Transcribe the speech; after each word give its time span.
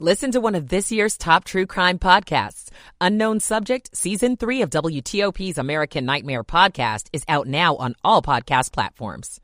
Listen 0.00 0.32
to 0.32 0.40
one 0.40 0.56
of 0.56 0.70
this 0.70 0.90
year's 0.90 1.16
top 1.16 1.44
true 1.44 1.66
crime 1.66 2.00
podcasts. 2.00 2.68
Unknown 3.00 3.38
Subject, 3.38 3.96
Season 3.96 4.36
3 4.36 4.62
of 4.62 4.70
WTOP's 4.70 5.56
American 5.56 6.04
Nightmare 6.04 6.42
podcast 6.42 7.06
is 7.12 7.22
out 7.28 7.46
now 7.46 7.76
on 7.76 7.94
all 8.02 8.20
podcast 8.20 8.72
platforms. 8.72 9.40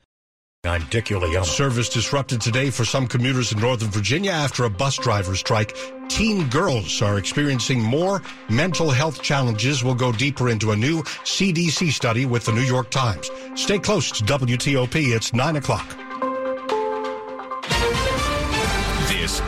I'm 0.65 0.83
Dick 0.91 1.05
Uliano. 1.05 1.45
Service 1.45 1.89
disrupted 1.89 2.41
today 2.41 2.71
for 2.71 2.85
some 2.85 3.07
commuters 3.07 3.53
in 3.53 3.61
Northern 3.61 3.91
Virginia 3.91 4.33
after 4.33 4.65
a 4.65 4.71
bus 4.71 4.97
driver 4.97 5.37
strike. 5.37 5.77
Teen 6.09 6.49
girls 6.49 7.01
are 7.01 7.17
experiencing 7.17 7.81
more 7.81 8.21
mental 8.49 8.91
health 8.91 9.23
challenges. 9.23 9.85
We'll 9.85 9.95
go 9.95 10.11
deeper 10.11 10.49
into 10.49 10.73
a 10.73 10.77
new 10.77 11.03
CDC 11.03 11.93
study 11.93 12.27
with 12.27 12.45
the 12.45 12.53
New 12.53 12.61
York 12.63 12.91
Times. 12.91 13.31
Stay 13.55 13.79
close 13.79 14.11
to 14.11 14.25
WTOP. 14.25 15.15
It's 15.15 15.33
9 15.33 15.55
o'clock. 15.55 16.10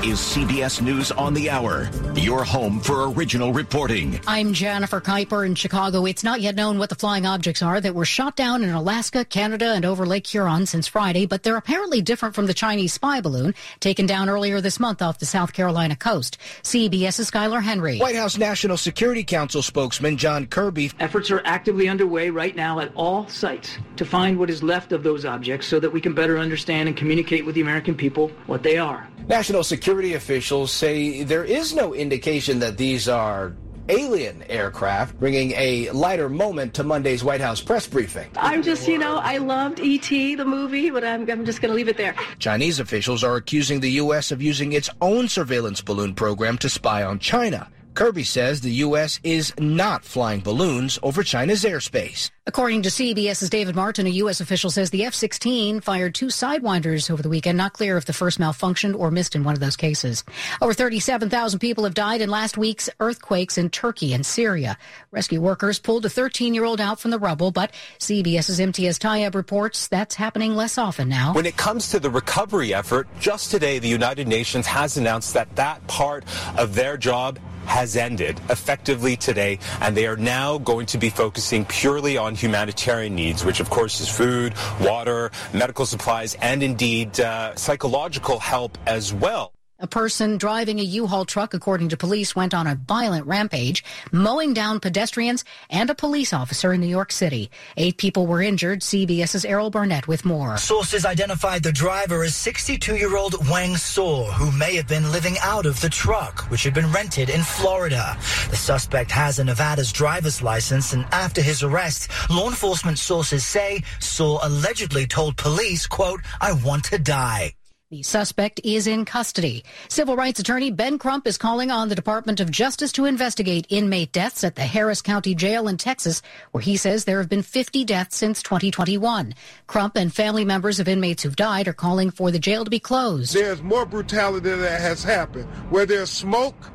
Is 0.04 0.18
CBS 0.18 0.80
News 0.80 1.10
on 1.10 1.34
the 1.34 1.50
Hour, 1.50 1.90
your 2.14 2.44
home 2.44 2.78
for 2.78 3.10
original 3.10 3.52
reporting. 3.52 4.20
I'm 4.26 4.52
Jennifer 4.52 5.00
Kuiper 5.00 5.44
in 5.44 5.56
Chicago. 5.56 6.06
It's 6.06 6.22
not 6.22 6.40
yet 6.40 6.54
known 6.54 6.78
what 6.78 6.88
the 6.88 6.94
flying 6.94 7.26
objects 7.26 7.62
are 7.62 7.80
that 7.80 7.94
were 7.94 8.04
shot 8.04 8.36
down 8.36 8.62
in 8.62 8.70
Alaska, 8.70 9.24
Canada, 9.24 9.72
and 9.72 9.84
over 9.84 10.06
Lake 10.06 10.26
Huron 10.26 10.66
since 10.66 10.86
Friday, 10.86 11.26
but 11.26 11.42
they're 11.42 11.56
apparently 11.56 12.00
different 12.00 12.34
from 12.34 12.46
the 12.46 12.54
Chinese 12.54 12.92
spy 12.92 13.20
balloon 13.20 13.54
taken 13.80 14.06
down 14.06 14.28
earlier 14.28 14.60
this 14.60 14.78
month 14.78 15.02
off 15.02 15.18
the 15.18 15.26
South 15.26 15.52
Carolina 15.52 15.96
coast. 15.96 16.38
CBS's 16.62 17.30
Skylar 17.30 17.62
Henry. 17.62 17.98
White 17.98 18.16
House 18.16 18.38
National 18.38 18.76
Security 18.76 19.24
Council 19.24 19.62
spokesman 19.62 20.16
John 20.16 20.46
Kirby. 20.46 20.92
Efforts 21.00 21.30
are 21.32 21.42
actively 21.44 21.88
underway 21.88 22.30
right 22.30 22.54
now 22.54 22.78
at 22.78 22.92
all 22.94 23.26
sites 23.26 23.78
to 24.02 24.08
find 24.08 24.38
what 24.38 24.50
is 24.50 24.62
left 24.62 24.92
of 24.92 25.02
those 25.02 25.24
objects 25.24 25.66
so 25.66 25.78
that 25.78 25.90
we 25.90 26.00
can 26.00 26.12
better 26.12 26.38
understand 26.38 26.88
and 26.88 26.96
communicate 26.96 27.46
with 27.46 27.54
the 27.54 27.60
American 27.60 27.94
people 27.94 28.28
what 28.46 28.62
they 28.62 28.76
are. 28.76 29.08
National 29.28 29.62
security 29.62 30.14
officials 30.14 30.72
say 30.72 31.22
there 31.22 31.44
is 31.44 31.74
no 31.74 31.94
indication 31.94 32.58
that 32.58 32.76
these 32.76 33.08
are 33.08 33.54
alien 33.88 34.42
aircraft, 34.44 35.18
bringing 35.18 35.52
a 35.52 35.90
lighter 35.90 36.28
moment 36.28 36.74
to 36.74 36.84
Monday's 36.84 37.22
White 37.22 37.40
House 37.40 37.60
press 37.60 37.86
briefing. 37.86 38.30
I'm 38.36 38.62
just, 38.62 38.88
you 38.88 38.98
know, 38.98 39.16
I 39.16 39.38
loved 39.38 39.80
E.T., 39.80 40.34
the 40.36 40.44
movie, 40.44 40.90
but 40.90 41.04
I'm, 41.04 41.28
I'm 41.30 41.44
just 41.44 41.60
going 41.60 41.70
to 41.70 41.76
leave 41.76 41.88
it 41.88 41.96
there. 41.96 42.14
Chinese 42.38 42.80
officials 42.80 43.22
are 43.22 43.36
accusing 43.36 43.80
the 43.80 43.90
U.S. 43.92 44.32
of 44.32 44.42
using 44.42 44.72
its 44.72 44.90
own 45.00 45.28
surveillance 45.28 45.80
balloon 45.80 46.14
program 46.14 46.58
to 46.58 46.68
spy 46.68 47.02
on 47.02 47.18
China. 47.18 47.68
Kirby 47.94 48.24
says 48.24 48.62
the 48.62 48.70
U.S. 48.86 49.20
is 49.22 49.52
not 49.58 50.04
flying 50.04 50.40
balloons 50.40 50.98
over 51.02 51.22
China's 51.22 51.64
airspace. 51.64 52.30
According 52.46 52.82
to 52.82 52.88
CBS's 52.88 53.50
David 53.50 53.76
Martin, 53.76 54.06
a 54.06 54.10
U.S. 54.10 54.40
official 54.40 54.70
says 54.70 54.90
the 54.90 55.04
F 55.04 55.14
16 55.14 55.80
fired 55.80 56.14
two 56.14 56.26
Sidewinders 56.26 57.10
over 57.10 57.22
the 57.22 57.28
weekend. 57.28 57.58
Not 57.58 57.74
clear 57.74 57.96
if 57.96 58.06
the 58.06 58.12
first 58.12 58.40
malfunctioned 58.40 58.98
or 58.98 59.10
missed 59.10 59.36
in 59.36 59.44
one 59.44 59.54
of 59.54 59.60
those 59.60 59.76
cases. 59.76 60.24
Over 60.60 60.72
37,000 60.72 61.60
people 61.60 61.84
have 61.84 61.94
died 61.94 62.20
in 62.20 62.30
last 62.30 62.56
week's 62.56 62.88
earthquakes 62.98 63.58
in 63.58 63.68
Turkey 63.70 64.14
and 64.14 64.24
Syria. 64.24 64.76
Rescue 65.10 65.40
workers 65.40 65.78
pulled 65.78 66.06
a 66.06 66.10
13 66.10 66.54
year 66.54 66.64
old 66.64 66.80
out 66.80 66.98
from 66.98 67.10
the 67.10 67.18
rubble, 67.18 67.50
but 67.50 67.72
CBS's 67.98 68.58
Imtiaz 68.58 68.98
Tyab 68.98 69.34
reports 69.34 69.86
that's 69.86 70.14
happening 70.14 70.56
less 70.56 70.78
often 70.78 71.08
now. 71.08 71.34
When 71.34 71.46
it 71.46 71.56
comes 71.56 71.90
to 71.90 72.00
the 72.00 72.10
recovery 72.10 72.72
effort, 72.72 73.06
just 73.20 73.50
today 73.50 73.78
the 73.78 73.88
United 73.88 74.26
Nations 74.26 74.66
has 74.66 74.96
announced 74.96 75.34
that 75.34 75.54
that 75.56 75.86
part 75.86 76.24
of 76.56 76.74
their 76.74 76.96
job 76.96 77.38
has 77.66 77.96
ended 77.96 78.40
effectively 78.50 79.16
today, 79.16 79.58
and 79.80 79.96
they 79.96 80.06
are 80.06 80.16
now 80.16 80.58
going 80.58 80.86
to 80.86 80.98
be 80.98 81.10
focusing 81.10 81.64
purely 81.64 82.16
on 82.16 82.34
humanitarian 82.34 83.14
needs, 83.14 83.44
which 83.44 83.60
of 83.60 83.70
course 83.70 84.00
is 84.00 84.08
food, 84.08 84.54
water, 84.80 85.30
medical 85.52 85.86
supplies, 85.86 86.34
and 86.36 86.62
indeed 86.62 87.18
uh, 87.20 87.54
psychological 87.56 88.38
help 88.38 88.76
as 88.86 89.12
well. 89.12 89.52
A 89.82 89.88
person 89.88 90.38
driving 90.38 90.78
a 90.78 90.84
U-Haul 90.84 91.24
truck, 91.24 91.54
according 91.54 91.88
to 91.88 91.96
police, 91.96 92.36
went 92.36 92.54
on 92.54 92.68
a 92.68 92.76
violent 92.76 93.26
rampage, 93.26 93.82
mowing 94.12 94.54
down 94.54 94.78
pedestrians 94.78 95.44
and 95.68 95.90
a 95.90 95.94
police 95.96 96.32
officer 96.32 96.72
in 96.72 96.80
New 96.80 96.86
York 96.86 97.10
City. 97.10 97.50
Eight 97.76 97.96
people 97.96 98.28
were 98.28 98.40
injured. 98.40 98.82
CBS's 98.82 99.44
Errol 99.44 99.70
Barnett 99.70 100.06
with 100.06 100.24
more. 100.24 100.56
Sources 100.56 101.04
identified 101.04 101.64
the 101.64 101.72
driver 101.72 102.22
as 102.22 102.30
62-year-old 102.30 103.32
Weng 103.50 103.76
Sor, 103.76 104.26
who 104.26 104.56
may 104.56 104.76
have 104.76 104.86
been 104.86 105.10
living 105.10 105.34
out 105.42 105.66
of 105.66 105.80
the 105.80 105.88
truck, 105.88 106.48
which 106.48 106.62
had 106.62 106.74
been 106.74 106.92
rented 106.92 107.28
in 107.28 107.42
Florida. 107.42 108.16
The 108.50 108.56
suspect 108.56 109.10
has 109.10 109.40
a 109.40 109.44
Nevada's 109.44 109.90
driver's 109.90 110.42
license, 110.42 110.92
and 110.92 111.04
after 111.10 111.42
his 111.42 111.64
arrest, 111.64 112.08
law 112.30 112.48
enforcement 112.48 113.00
sources 113.00 113.44
say 113.44 113.82
Sor 113.98 114.38
allegedly 114.44 115.08
told 115.08 115.36
police, 115.36 115.88
quote, 115.88 116.20
I 116.40 116.52
want 116.52 116.84
to 116.84 117.00
die. 117.00 117.54
The 117.92 118.02
suspect 118.02 118.58
is 118.64 118.86
in 118.86 119.04
custody. 119.04 119.66
Civil 119.90 120.16
rights 120.16 120.40
attorney 120.40 120.70
Ben 120.70 120.98
Crump 120.98 121.26
is 121.26 121.36
calling 121.36 121.70
on 121.70 121.90
the 121.90 121.94
Department 121.94 122.40
of 122.40 122.50
Justice 122.50 122.90
to 122.92 123.04
investigate 123.04 123.66
inmate 123.68 124.12
deaths 124.12 124.44
at 124.44 124.54
the 124.54 124.62
Harris 124.62 125.02
County 125.02 125.34
Jail 125.34 125.68
in 125.68 125.76
Texas, 125.76 126.22
where 126.52 126.62
he 126.62 126.78
says 126.78 127.04
there 127.04 127.18
have 127.18 127.28
been 127.28 127.42
50 127.42 127.84
deaths 127.84 128.16
since 128.16 128.42
2021. 128.42 129.34
Crump 129.66 129.96
and 129.96 130.10
family 130.10 130.42
members 130.42 130.80
of 130.80 130.88
inmates 130.88 131.22
who've 131.22 131.36
died 131.36 131.68
are 131.68 131.74
calling 131.74 132.10
for 132.10 132.30
the 132.30 132.38
jail 132.38 132.64
to 132.64 132.70
be 132.70 132.80
closed. 132.80 133.34
There's 133.34 133.60
more 133.60 133.84
brutality 133.84 134.48
that 134.48 134.80
has 134.80 135.04
happened. 135.04 135.50
Where 135.68 135.84
there's 135.84 136.08
smoke, 136.08 136.70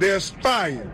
there's 0.00 0.30
fire. 0.30 0.92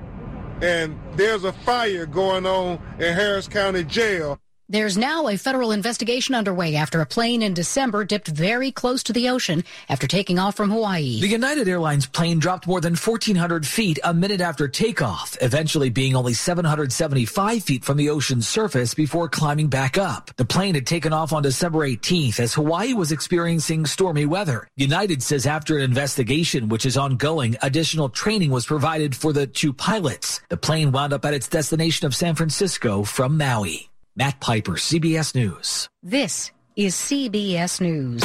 And 0.60 1.00
there's 1.15 1.44
a 1.44 1.53
fire 1.54 2.04
going 2.04 2.44
on 2.44 2.78
in 2.99 3.15
Harris 3.15 3.49
County 3.49 3.84
Jail. 3.84 4.39
There's 4.72 4.97
now 4.97 5.28
a 5.28 5.37
federal 5.37 5.71
investigation 5.71 6.34
underway 6.34 6.77
after 6.77 7.03
a 7.03 7.06
plane 7.06 7.43
in 7.43 7.53
December 7.53 8.06
dipped 8.06 8.28
very 8.28 8.72
close 8.72 9.03
to 9.03 9.12
the 9.12 9.28
ocean 9.28 9.65
after 9.91 10.06
taking 10.06 10.38
off 10.38 10.56
from 10.56 10.71
Hawaii. 10.71 11.21
The 11.21 11.28
United 11.28 11.69
Airlines 11.69 12.06
plane 12.06 12.38
dropped 12.38 12.66
more 12.66 12.81
than 12.81 12.94
1,400 12.94 13.66
feet 13.66 13.99
a 14.03 14.15
minute 14.15 14.41
after 14.41 14.69
takeoff, 14.69 15.37
eventually 15.43 15.91
being 15.91 16.16
only 16.16 16.33
775 16.33 17.62
feet 17.62 17.84
from 17.84 17.99
the 17.99 18.09
ocean's 18.09 18.49
surface 18.49 18.94
before 18.94 19.28
climbing 19.28 19.69
back 19.69 19.99
up. 19.99 20.31
The 20.38 20.47
plane 20.47 20.75
had 20.75 20.87
taken 20.87 21.12
off 21.12 21.34
on 21.34 21.43
December 21.43 21.81
18th 21.81 22.41
as 22.41 22.54
Hawaii 22.54 22.94
was 22.94 23.12
experiencing 23.12 23.84
stormy 23.84 24.25
weather. 24.25 24.66
United 24.77 25.22
says 25.22 25.44
after 25.44 25.77
an 25.77 25.84
investigation, 25.84 26.71
which 26.71 26.87
is 26.87 26.97
ongoing, 26.97 27.59
additional 27.60 28.09
training 28.09 28.50
was 28.50 28.65
provided 28.65 29.15
for 29.15 29.34
the 29.34 29.47
two 29.47 29.75
pilots. 29.75 30.41
The 30.49 30.56
plane 30.56 30.93
wound 30.93 31.12
up 31.12 31.27
at 31.27 31.34
its 31.34 31.47
destination 31.47 32.06
of 32.06 32.16
San 32.16 32.34
Francisco 32.34 33.03
from 33.03 33.37
Maui. 33.37 33.91
Matt 34.15 34.41
Piper, 34.41 34.73
CBS 34.73 35.34
News. 35.34 35.89
This 36.03 36.50
is 36.77 36.95
CBS 36.95 37.81
News. 37.81 38.21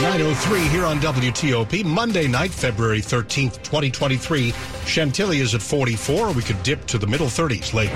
903 0.00 0.60
here 0.68 0.86
on 0.86 0.98
WTOP, 1.00 1.84
Monday 1.84 2.26
night, 2.26 2.50
February 2.50 3.00
13th, 3.00 3.62
2023. 3.62 4.54
Chantilly 4.86 5.40
is 5.40 5.54
at 5.54 5.60
44. 5.60 6.32
We 6.32 6.40
could 6.40 6.62
dip 6.62 6.86
to 6.86 6.96
the 6.96 7.06
middle 7.06 7.26
30s 7.26 7.74
later. 7.74 7.94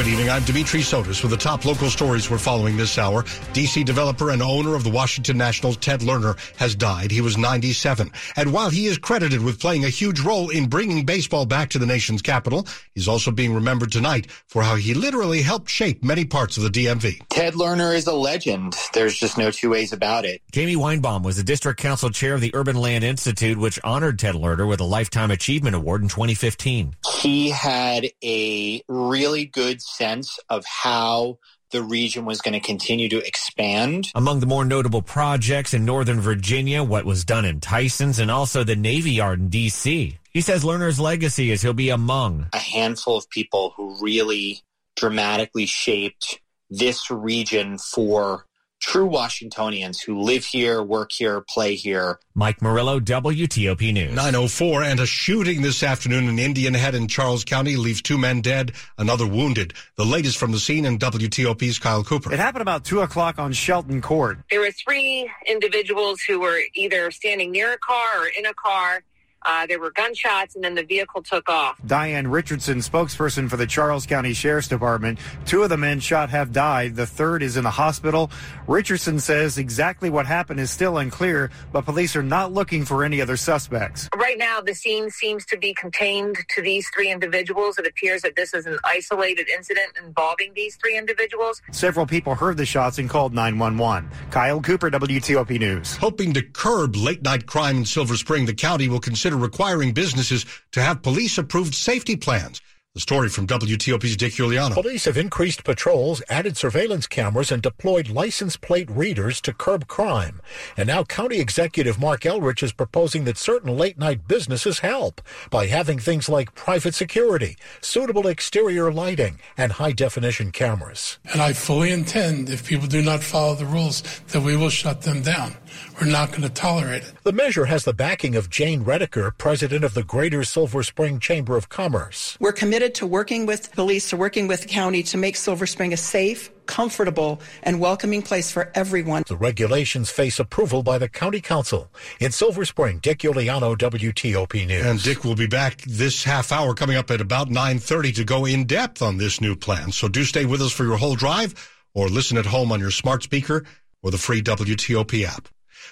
Good 0.00 0.08
evening. 0.08 0.30
I'm 0.30 0.42
Dimitri 0.44 0.80
Sotis 0.80 1.20
with 1.20 1.30
the 1.30 1.36
top 1.36 1.66
local 1.66 1.90
stories 1.90 2.30
we're 2.30 2.38
following 2.38 2.78
this 2.78 2.96
hour. 2.96 3.22
DC 3.52 3.84
developer 3.84 4.30
and 4.30 4.40
owner 4.40 4.74
of 4.74 4.82
the 4.82 4.88
Washington 4.88 5.36
Nationals, 5.36 5.76
Ted 5.76 6.00
Lerner, 6.00 6.38
has 6.56 6.74
died. 6.74 7.10
He 7.10 7.20
was 7.20 7.36
97. 7.36 8.10
And 8.36 8.50
while 8.50 8.70
he 8.70 8.86
is 8.86 8.96
credited 8.96 9.42
with 9.42 9.60
playing 9.60 9.84
a 9.84 9.90
huge 9.90 10.20
role 10.20 10.48
in 10.48 10.70
bringing 10.70 11.04
baseball 11.04 11.44
back 11.44 11.68
to 11.70 11.78
the 11.78 11.84
nation's 11.84 12.22
capital, 12.22 12.66
he's 12.94 13.08
also 13.08 13.30
being 13.30 13.52
remembered 13.52 13.92
tonight 13.92 14.30
for 14.46 14.62
how 14.62 14.74
he 14.76 14.94
literally 14.94 15.42
helped 15.42 15.68
shape 15.68 16.02
many 16.02 16.24
parts 16.24 16.56
of 16.56 16.62
the 16.62 16.70
DMV. 16.70 17.20
Ted 17.28 17.52
Lerner 17.52 17.94
is 17.94 18.06
a 18.06 18.14
legend. 18.14 18.74
There's 18.94 19.18
just 19.18 19.36
no 19.36 19.50
two 19.50 19.68
ways 19.68 19.92
about 19.92 20.24
it. 20.24 20.40
Jamie 20.50 20.76
Weinbaum 20.76 21.22
was 21.22 21.36
the 21.36 21.42
district 21.42 21.78
council 21.78 22.08
chair 22.08 22.32
of 22.32 22.40
the 22.40 22.54
Urban 22.54 22.76
Land 22.76 23.04
Institute, 23.04 23.58
which 23.58 23.78
honored 23.84 24.18
Ted 24.18 24.34
Lerner 24.34 24.66
with 24.66 24.80
a 24.80 24.84
Lifetime 24.84 25.30
Achievement 25.30 25.76
Award 25.76 26.00
in 26.00 26.08
2015. 26.08 26.96
He 27.20 27.50
had 27.50 28.06
a 28.24 28.82
really 28.88 29.44
good 29.44 29.82
sense 29.90 30.38
of 30.48 30.64
how 30.64 31.38
the 31.70 31.82
region 31.82 32.24
was 32.24 32.40
going 32.40 32.54
to 32.54 32.60
continue 32.60 33.08
to 33.08 33.24
expand. 33.24 34.10
Among 34.14 34.40
the 34.40 34.46
more 34.46 34.64
notable 34.64 35.02
projects 35.02 35.72
in 35.72 35.84
Northern 35.84 36.20
Virginia, 36.20 36.82
what 36.82 37.04
was 37.04 37.24
done 37.24 37.44
in 37.44 37.60
Tysons 37.60 38.18
and 38.18 38.30
also 38.30 38.64
the 38.64 38.76
Navy 38.76 39.12
Yard 39.12 39.40
in 39.40 39.48
D.C. 39.48 40.18
He 40.32 40.40
says 40.40 40.64
Lerner's 40.64 41.00
legacy 41.00 41.50
is 41.50 41.62
he'll 41.62 41.72
be 41.72 41.90
among 41.90 42.48
a 42.52 42.58
handful 42.58 43.16
of 43.16 43.28
people 43.30 43.72
who 43.76 43.96
really 44.00 44.62
dramatically 44.96 45.66
shaped 45.66 46.40
this 46.68 47.10
region 47.10 47.78
for 47.78 48.46
true 48.80 49.06
Washingtonians 49.06 50.00
who 50.00 50.20
live 50.20 50.44
here, 50.44 50.82
work 50.82 51.12
here, 51.12 51.40
play 51.42 51.74
here. 51.74 52.18
Mike 52.34 52.60
Murillo, 52.62 52.98
WTOP 52.98 53.92
News. 53.92 54.14
904 54.14 54.82
and 54.82 55.00
a 55.00 55.06
shooting 55.06 55.62
this 55.62 55.82
afternoon 55.82 56.28
in 56.28 56.38
Indian 56.38 56.74
Head 56.74 56.94
in 56.94 57.06
Charles 57.06 57.44
County 57.44 57.76
leaves 57.76 58.02
two 58.02 58.18
men 58.18 58.40
dead, 58.40 58.72
another 58.98 59.26
wounded. 59.26 59.74
The 59.96 60.04
latest 60.04 60.38
from 60.38 60.52
the 60.52 60.58
scene 60.58 60.84
in 60.84 60.98
WTOP's 60.98 61.78
Kyle 61.78 62.02
Cooper. 62.02 62.32
It 62.32 62.38
happened 62.38 62.62
about 62.62 62.84
2 62.84 63.00
o'clock 63.00 63.38
on 63.38 63.52
Shelton 63.52 64.00
Court. 64.00 64.38
There 64.50 64.60
were 64.60 64.72
three 64.72 65.30
individuals 65.46 66.22
who 66.22 66.40
were 66.40 66.60
either 66.74 67.10
standing 67.10 67.52
near 67.52 67.72
a 67.72 67.78
car 67.78 68.22
or 68.22 68.26
in 68.36 68.46
a 68.46 68.54
car 68.54 69.02
Uh, 69.44 69.66
there 69.66 69.80
were 69.80 69.90
gunshots, 69.90 70.54
and 70.54 70.62
then 70.62 70.74
the 70.74 70.82
vehicle 70.84 71.22
took 71.22 71.48
off. 71.48 71.80
Diane 71.86 72.28
Richardson, 72.28 72.78
spokesperson 72.78 73.48
for 73.48 73.56
the 73.56 73.66
Charles 73.66 74.06
County 74.06 74.34
Sheriff's 74.34 74.68
Department. 74.68 75.18
Two 75.46 75.62
of 75.62 75.70
the 75.70 75.76
men 75.76 76.00
shot 76.00 76.30
have 76.30 76.52
died. 76.52 76.94
The 76.94 77.06
third 77.06 77.42
is 77.42 77.56
in 77.56 77.64
the 77.64 77.70
hospital. 77.70 78.30
Richardson 78.66 79.18
says 79.18 79.56
exactly 79.58 80.10
what 80.10 80.26
happened 80.26 80.60
is 80.60 80.70
still 80.70 80.98
unclear, 80.98 81.50
but 81.72 81.84
police 81.84 82.14
are 82.16 82.22
not 82.22 82.52
looking 82.52 82.84
for 82.84 83.02
any 83.02 83.20
other 83.20 83.36
suspects. 83.36 84.08
Right 84.16 84.38
now, 84.38 84.60
the 84.60 84.74
scene 84.74 85.10
seems 85.10 85.46
to 85.46 85.56
be 85.56 85.72
contained 85.74 86.36
to 86.50 86.62
these 86.62 86.88
three 86.94 87.10
individuals. 87.10 87.78
It 87.78 87.86
appears 87.86 88.22
that 88.22 88.36
this 88.36 88.52
is 88.52 88.66
an 88.66 88.78
isolated 88.84 89.48
incident 89.48 89.92
involving 90.04 90.52
these 90.54 90.76
three 90.76 90.98
individuals. 90.98 91.62
Several 91.72 92.06
people 92.06 92.34
heard 92.34 92.56
the 92.56 92.66
shots 92.66 92.98
and 92.98 93.08
called 93.08 93.32
911. 93.32 94.10
Kyle 94.30 94.60
Cooper, 94.60 94.90
WTOP 94.90 95.58
News. 95.58 95.96
Hoping 95.96 96.32
to 96.34 96.42
curb 96.42 96.96
late 96.96 97.22
night 97.22 97.46
crime 97.46 97.78
in 97.78 97.84
Silver 97.84 98.16
Spring, 98.16 98.44
the 98.44 98.54
county 98.54 98.88
will 98.88 99.00
consider 99.00 99.29
requiring 99.36 99.92
businesses 99.92 100.46
to 100.72 100.82
have 100.82 101.02
police 101.02 101.38
approved 101.38 101.74
safety 101.74 102.16
plans. 102.16 102.60
The 102.92 102.98
story 103.00 103.28
from 103.28 103.46
WTOP's 103.46 104.16
Dick 104.16 104.32
Uliano. 104.32 104.74
Police 104.74 105.04
have 105.04 105.16
increased 105.16 105.62
patrols, 105.62 106.20
added 106.28 106.56
surveillance 106.56 107.06
cameras, 107.06 107.52
and 107.52 107.62
deployed 107.62 108.08
license 108.08 108.56
plate 108.56 108.90
readers 108.90 109.40
to 109.42 109.52
curb 109.52 109.86
crime. 109.86 110.40
And 110.76 110.88
now 110.88 111.04
County 111.04 111.38
Executive 111.38 112.00
Marc 112.00 112.22
Elrich 112.22 112.64
is 112.64 112.72
proposing 112.72 113.22
that 113.26 113.38
certain 113.38 113.78
late 113.78 113.96
night 113.96 114.26
businesses 114.26 114.80
help 114.80 115.20
by 115.50 115.66
having 115.66 116.00
things 116.00 116.28
like 116.28 116.56
private 116.56 116.96
security, 116.96 117.56
suitable 117.80 118.26
exterior 118.26 118.92
lighting, 118.92 119.38
and 119.56 119.70
high 119.70 119.92
definition 119.92 120.50
cameras. 120.50 121.20
And 121.32 121.40
I 121.40 121.52
fully 121.52 121.92
intend, 121.92 122.50
if 122.50 122.66
people 122.66 122.88
do 122.88 123.02
not 123.02 123.22
follow 123.22 123.54
the 123.54 123.66
rules, 123.66 124.02
that 124.32 124.42
we 124.42 124.56
will 124.56 124.68
shut 124.68 125.02
them 125.02 125.22
down. 125.22 125.54
We're 126.00 126.06
not 126.06 126.30
going 126.30 126.42
to 126.42 126.48
tolerate 126.48 127.02
it. 127.02 127.12
The 127.24 127.32
measure 127.32 127.66
has 127.66 127.84
the 127.84 127.92
backing 127.92 128.34
of 128.34 128.48
Jane 128.48 128.84
Redicker, 128.84 129.36
president 129.36 129.84
of 129.84 129.92
the 129.92 130.02
Greater 130.02 130.44
Silver 130.44 130.82
Spring 130.82 131.20
Chamber 131.20 131.58
of 131.58 131.68
Commerce. 131.68 132.38
We're 132.40 132.52
committed 132.52 132.94
to 132.94 133.06
working 133.06 133.44
with 133.44 133.70
police, 133.72 134.08
to 134.08 134.16
working 134.16 134.48
with 134.48 134.62
the 134.62 134.68
county 134.68 135.02
to 135.02 135.18
make 135.18 135.36
Silver 135.36 135.66
Spring 135.66 135.92
a 135.92 135.98
safe, 135.98 136.50
comfortable, 136.64 137.42
and 137.62 137.80
welcoming 137.80 138.22
place 138.22 138.50
for 138.50 138.72
everyone. 138.74 139.24
The 139.26 139.36
regulations 139.36 140.08
face 140.08 140.40
approval 140.40 140.82
by 140.82 140.96
the 140.96 141.06
County 141.06 141.42
Council. 141.42 141.90
In 142.18 142.32
Silver 142.32 142.64
Spring, 142.64 142.98
Dick 143.02 143.18
Uliano, 143.18 143.76
WTOP 143.76 144.66
News. 144.66 144.86
And 144.86 145.02
Dick 145.02 145.22
will 145.22 145.34
be 145.34 145.48
back 145.48 145.82
this 145.82 146.24
half 146.24 146.50
hour 146.50 146.72
coming 146.72 146.96
up 146.96 147.10
at 147.10 147.20
about 147.20 147.50
9.30 147.50 148.14
to 148.14 148.24
go 148.24 148.46
in 148.46 148.64
depth 148.64 149.02
on 149.02 149.18
this 149.18 149.38
new 149.42 149.54
plan. 149.54 149.92
So 149.92 150.08
do 150.08 150.24
stay 150.24 150.46
with 150.46 150.62
us 150.62 150.72
for 150.72 150.84
your 150.84 150.96
whole 150.96 151.14
drive 151.14 151.70
or 151.92 152.08
listen 152.08 152.38
at 152.38 152.46
home 152.46 152.72
on 152.72 152.80
your 152.80 152.90
smart 152.90 153.22
speaker 153.22 153.66
or 154.02 154.10
the 154.10 154.16
free 154.16 154.40
WTOP 154.40 155.26
app. 155.26 155.46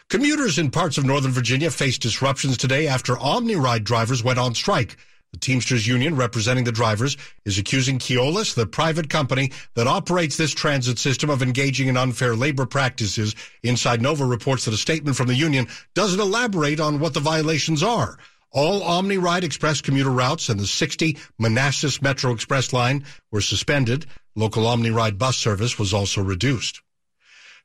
Commuters 0.08 0.58
in 0.58 0.70
parts 0.70 0.98
of 0.98 1.04
Northern 1.04 1.32
Virginia 1.32 1.70
faced 1.70 2.02
disruptions 2.02 2.56
today 2.56 2.86
after 2.86 3.14
OmniRide 3.14 3.84
drivers 3.84 4.24
went 4.24 4.38
on 4.38 4.54
strike. 4.54 4.96
The 5.32 5.38
Teamsters 5.38 5.86
Union 5.86 6.16
representing 6.16 6.64
the 6.64 6.72
drivers 6.72 7.18
is 7.44 7.58
accusing 7.58 7.98
Keolis, 7.98 8.54
the 8.54 8.66
private 8.66 9.10
company 9.10 9.52
that 9.74 9.86
operates 9.86 10.38
this 10.38 10.54
transit 10.54 10.98
system, 10.98 11.28
of 11.28 11.42
engaging 11.42 11.88
in 11.88 11.98
unfair 11.98 12.34
labor 12.34 12.64
practices. 12.64 13.34
Inside 13.62 14.00
Nova 14.00 14.24
reports 14.24 14.64
that 14.64 14.72
a 14.72 14.78
statement 14.78 15.18
from 15.18 15.26
the 15.26 15.34
union 15.34 15.68
doesn't 15.94 16.20
elaborate 16.20 16.80
on 16.80 16.98
what 16.98 17.12
the 17.12 17.20
violations 17.20 17.82
are. 17.82 18.18
All 18.50 18.80
OmniRide 18.80 19.42
Express 19.42 19.82
commuter 19.82 20.10
routes 20.10 20.48
and 20.48 20.58
the 20.58 20.66
60 20.66 21.18
Manassas 21.38 22.00
Metro 22.00 22.32
Express 22.32 22.72
line 22.72 23.04
were 23.30 23.42
suspended. 23.42 24.06
Local 24.34 24.64
OmniRide 24.64 25.18
bus 25.18 25.36
service 25.36 25.78
was 25.78 25.92
also 25.92 26.22
reduced. 26.22 26.80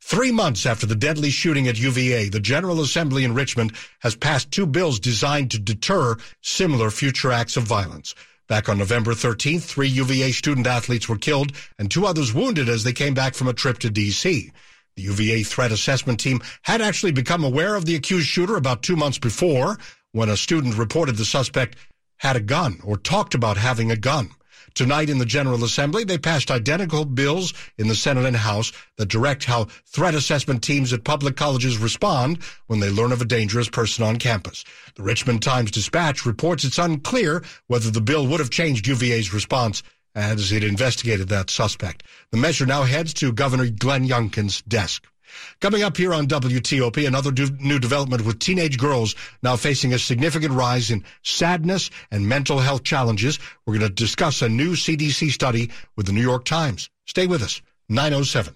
Three 0.05 0.33
months 0.33 0.65
after 0.65 0.85
the 0.85 0.97
deadly 0.97 1.29
shooting 1.31 1.69
at 1.69 1.79
UVA, 1.79 2.27
the 2.27 2.41
General 2.41 2.81
Assembly 2.81 3.23
in 3.23 3.33
Richmond 3.33 3.71
has 3.99 4.15
passed 4.15 4.51
two 4.51 4.67
bills 4.67 4.99
designed 4.99 5.49
to 5.51 5.59
deter 5.59 6.17
similar 6.41 6.91
future 6.91 7.31
acts 7.31 7.55
of 7.55 7.63
violence. 7.63 8.13
Back 8.49 8.67
on 8.67 8.77
November 8.77 9.13
13th, 9.13 9.63
three 9.63 9.87
UVA 9.87 10.33
student 10.33 10.67
athletes 10.67 11.07
were 11.07 11.17
killed 11.17 11.53
and 11.79 11.89
two 11.89 12.05
others 12.05 12.33
wounded 12.33 12.67
as 12.67 12.83
they 12.83 12.91
came 12.91 13.13
back 13.13 13.33
from 13.33 13.47
a 13.47 13.53
trip 13.53 13.79
to 13.79 13.89
D.C. 13.89 14.51
The 14.97 15.01
UVA 15.01 15.43
threat 15.43 15.71
assessment 15.71 16.19
team 16.19 16.41
had 16.63 16.81
actually 16.81 17.13
become 17.13 17.45
aware 17.45 17.75
of 17.75 17.85
the 17.85 17.95
accused 17.95 18.27
shooter 18.27 18.57
about 18.57 18.83
two 18.83 18.97
months 18.97 19.17
before 19.17 19.79
when 20.11 20.27
a 20.27 20.37
student 20.37 20.77
reported 20.77 21.15
the 21.15 21.25
suspect 21.25 21.77
had 22.17 22.35
a 22.35 22.41
gun 22.41 22.81
or 22.83 22.97
talked 22.97 23.33
about 23.33 23.55
having 23.55 23.89
a 23.89 23.95
gun. 23.95 24.31
Tonight 24.75 25.09
in 25.09 25.19
the 25.19 25.25
General 25.25 25.63
Assembly, 25.63 26.03
they 26.03 26.17
passed 26.17 26.49
identical 26.49 27.05
bills 27.05 27.53
in 27.77 27.87
the 27.87 27.95
Senate 27.95 28.25
and 28.25 28.35
House 28.35 28.71
that 28.97 29.07
direct 29.07 29.43
how 29.43 29.65
threat 29.85 30.15
assessment 30.15 30.63
teams 30.63 30.93
at 30.93 31.03
public 31.03 31.35
colleges 31.35 31.77
respond 31.77 32.39
when 32.67 32.79
they 32.79 32.89
learn 32.89 33.11
of 33.11 33.21
a 33.21 33.25
dangerous 33.25 33.69
person 33.69 34.03
on 34.03 34.17
campus. 34.17 34.63
The 34.95 35.03
Richmond 35.03 35.43
Times 35.43 35.69
Dispatch 35.69 36.25
reports 36.25 36.63
it's 36.63 36.79
unclear 36.79 37.43
whether 37.67 37.91
the 37.91 38.01
bill 38.01 38.25
would 38.27 38.39
have 38.39 38.49
changed 38.49 38.87
UVA's 38.87 39.33
response 39.33 39.83
as 40.15 40.51
it 40.51 40.63
investigated 40.63 41.29
that 41.29 41.49
suspect. 41.49 42.03
The 42.31 42.37
measure 42.37 42.65
now 42.65 42.83
heads 42.83 43.13
to 43.15 43.31
Governor 43.31 43.69
Glenn 43.69 44.07
Youngkin's 44.07 44.61
desk. 44.63 45.07
Coming 45.59 45.83
up 45.83 45.97
here 45.97 46.13
on 46.13 46.27
WTOP, 46.27 47.07
another 47.07 47.31
new 47.59 47.79
development 47.79 48.25
with 48.25 48.39
teenage 48.39 48.77
girls 48.77 49.15
now 49.41 49.55
facing 49.55 49.93
a 49.93 49.99
significant 49.99 50.53
rise 50.53 50.91
in 50.91 51.03
sadness 51.23 51.89
and 52.11 52.27
mental 52.27 52.59
health 52.59 52.83
challenges. 52.83 53.39
We're 53.65 53.77
going 53.77 53.89
to 53.89 53.93
discuss 53.93 54.41
a 54.41 54.49
new 54.49 54.73
CDC 54.73 55.31
study 55.31 55.71
with 55.95 56.05
the 56.05 56.13
New 56.13 56.21
York 56.21 56.45
Times. 56.45 56.89
Stay 57.05 57.27
with 57.27 57.43
us. 57.43 57.61
907. 57.89 58.55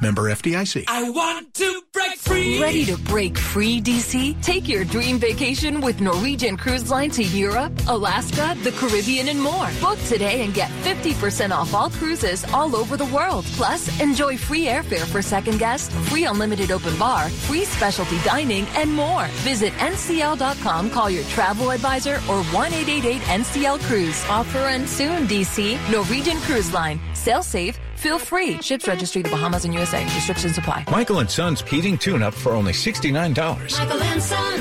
Member 0.00 0.30
FDIC. 0.30 0.84
I 0.88 1.10
want 1.10 1.52
to 1.54 1.82
break 1.92 2.18
free. 2.18 2.60
Ready 2.60 2.84
to 2.86 2.96
break 2.98 3.36
free, 3.36 3.80
DC? 3.80 4.40
Take 4.42 4.68
your 4.68 4.84
dream 4.84 5.18
vacation 5.18 5.80
with 5.80 6.00
Norwegian 6.00 6.56
Cruise 6.56 6.90
Line 6.90 7.10
to 7.10 7.22
Europe, 7.22 7.72
Alaska, 7.88 8.56
the 8.62 8.72
Caribbean, 8.72 9.28
and 9.28 9.40
more. 9.40 9.68
Book 9.80 9.98
today 10.06 10.42
and 10.42 10.54
get 10.54 10.70
50% 10.84 11.50
off 11.50 11.74
all 11.74 11.90
cruises 11.90 12.44
all 12.52 12.74
over 12.76 12.96
the 12.96 13.06
world. 13.06 13.44
Plus, 13.56 14.00
enjoy 14.00 14.36
free 14.36 14.66
airfare 14.66 15.06
for 15.06 15.22
second 15.22 15.58
guests, 15.58 15.94
free 16.08 16.24
unlimited 16.24 16.70
open 16.70 16.96
bar, 16.98 17.28
free 17.28 17.64
specialty 17.64 18.18
dining, 18.20 18.66
and 18.76 18.92
more. 18.92 19.26
Visit 19.44 19.72
ncl.com, 19.74 20.90
call 20.90 21.10
your 21.10 21.24
travel 21.24 21.70
advisor, 21.70 22.16
or 22.28 22.42
1 22.44 22.70
NCL 22.70 23.80
Cruise. 23.82 24.24
Offer 24.28 24.58
ends 24.58 24.90
soon, 24.90 25.26
DC. 25.26 25.78
Norwegian 25.90 26.38
Cruise 26.38 26.72
Line. 26.72 27.00
Sail 27.14 27.42
safe. 27.42 27.78
Feel 28.00 28.18
free. 28.18 28.62
Ships 28.62 28.88
registry 28.88 29.20
the 29.20 29.28
Bahamas 29.28 29.66
and 29.66 29.74
USA. 29.74 30.02
Restrictions 30.02 30.56
apply. 30.56 30.86
Michael 30.90 31.18
and 31.18 31.30
Son's 31.30 31.60
heating 31.60 31.98
tune 31.98 32.22
up 32.22 32.32
for 32.32 32.52
only 32.52 32.72
$69. 32.72 33.12
Michael 33.78 34.02
and 34.02 34.22
Son. 34.22 34.58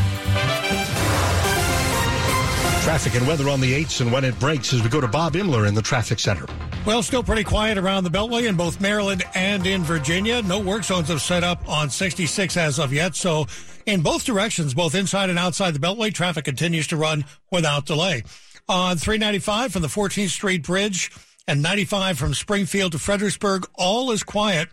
Traffic 2.84 3.16
and 3.16 3.26
weather 3.26 3.48
on 3.48 3.62
the 3.62 3.72
8s 3.82 4.02
and 4.02 4.12
when 4.12 4.26
it 4.26 4.38
breaks 4.42 4.74
as 4.74 4.84
we 4.84 4.90
go 4.90 5.00
to 5.00 5.08
Bob 5.08 5.36
Imler 5.36 5.70
in 5.70 5.74
the 5.74 5.82
traffic 5.82 6.20
center. 6.20 6.46
Well, 6.86 7.02
still 7.02 7.24
pretty 7.24 7.46
quiet 7.46 7.78
around 7.78 8.04
the 8.04 8.10
Beltway 8.10 8.50
in 8.50 8.58
both 8.58 8.82
Maryland 8.82 9.24
and 9.34 9.66
in 9.66 9.84
Virginia. 9.84 10.42
No 10.42 10.60
work 10.60 10.84
zones 10.84 11.08
have 11.08 11.22
set 11.22 11.46
up 11.46 11.66
on 11.70 11.90
66 11.90 12.58
as 12.58 12.78
of 12.78 12.92
yet. 12.92 13.16
So 13.16 13.46
in 13.86 14.02
both 14.02 14.26
directions, 14.26 14.74
both 14.74 14.96
inside 14.96 15.30
and 15.30 15.40
outside 15.40 15.74
the 15.74 15.80
Beltway, 15.80 16.14
traffic 16.14 16.44
continues 16.44 16.88
to 16.88 16.98
run 16.98 17.24
without 17.52 17.86
delay. 17.86 18.24
On 18.68 18.98
395 18.98 19.72
from 19.72 19.82
the 19.82 19.88
14th 19.88 20.30
Street 20.30 20.64
Bridge, 20.64 21.10
and 21.50 21.64
95 21.64 22.20
from 22.20 22.36
Springfield 22.36 22.92
to 22.92 23.00
Fredericksburg. 23.00 23.68
All 23.74 24.12
is 24.12 24.22
quiet. 24.22 24.70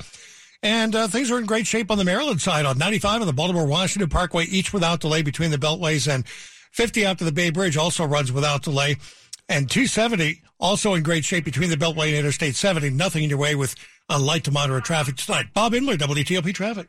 And 0.62 0.94
uh, 0.94 1.08
things 1.08 1.30
are 1.30 1.38
in 1.38 1.46
great 1.46 1.66
shape 1.66 1.90
on 1.90 1.96
the 1.96 2.04
Maryland 2.04 2.42
side. 2.42 2.66
On 2.66 2.76
95 2.76 3.22
on 3.22 3.26
the 3.26 3.32
Baltimore 3.32 3.66
Washington 3.66 4.10
Parkway, 4.10 4.44
each 4.44 4.74
without 4.74 5.00
delay 5.00 5.22
between 5.22 5.50
the 5.50 5.56
Beltways, 5.56 6.06
and 6.06 6.28
50 6.28 7.06
out 7.06 7.18
to 7.18 7.24
the 7.24 7.32
Bay 7.32 7.48
Bridge 7.48 7.78
also 7.78 8.04
runs 8.04 8.30
without 8.30 8.62
delay. 8.62 8.96
And 9.48 9.70
270 9.70 10.42
also 10.60 10.92
in 10.94 11.02
great 11.02 11.24
shape 11.24 11.46
between 11.46 11.70
the 11.70 11.76
Beltway 11.76 12.08
and 12.08 12.16
Interstate 12.16 12.56
70. 12.56 12.90
Nothing 12.90 13.24
in 13.24 13.30
your 13.30 13.38
way 13.38 13.54
with 13.54 13.74
a 14.10 14.18
light 14.18 14.44
to 14.44 14.50
moderate 14.50 14.84
traffic 14.84 15.16
tonight. 15.16 15.46
Bob 15.54 15.72
Imler, 15.72 15.96
WTOP 15.96 16.52
Traffic. 16.54 16.88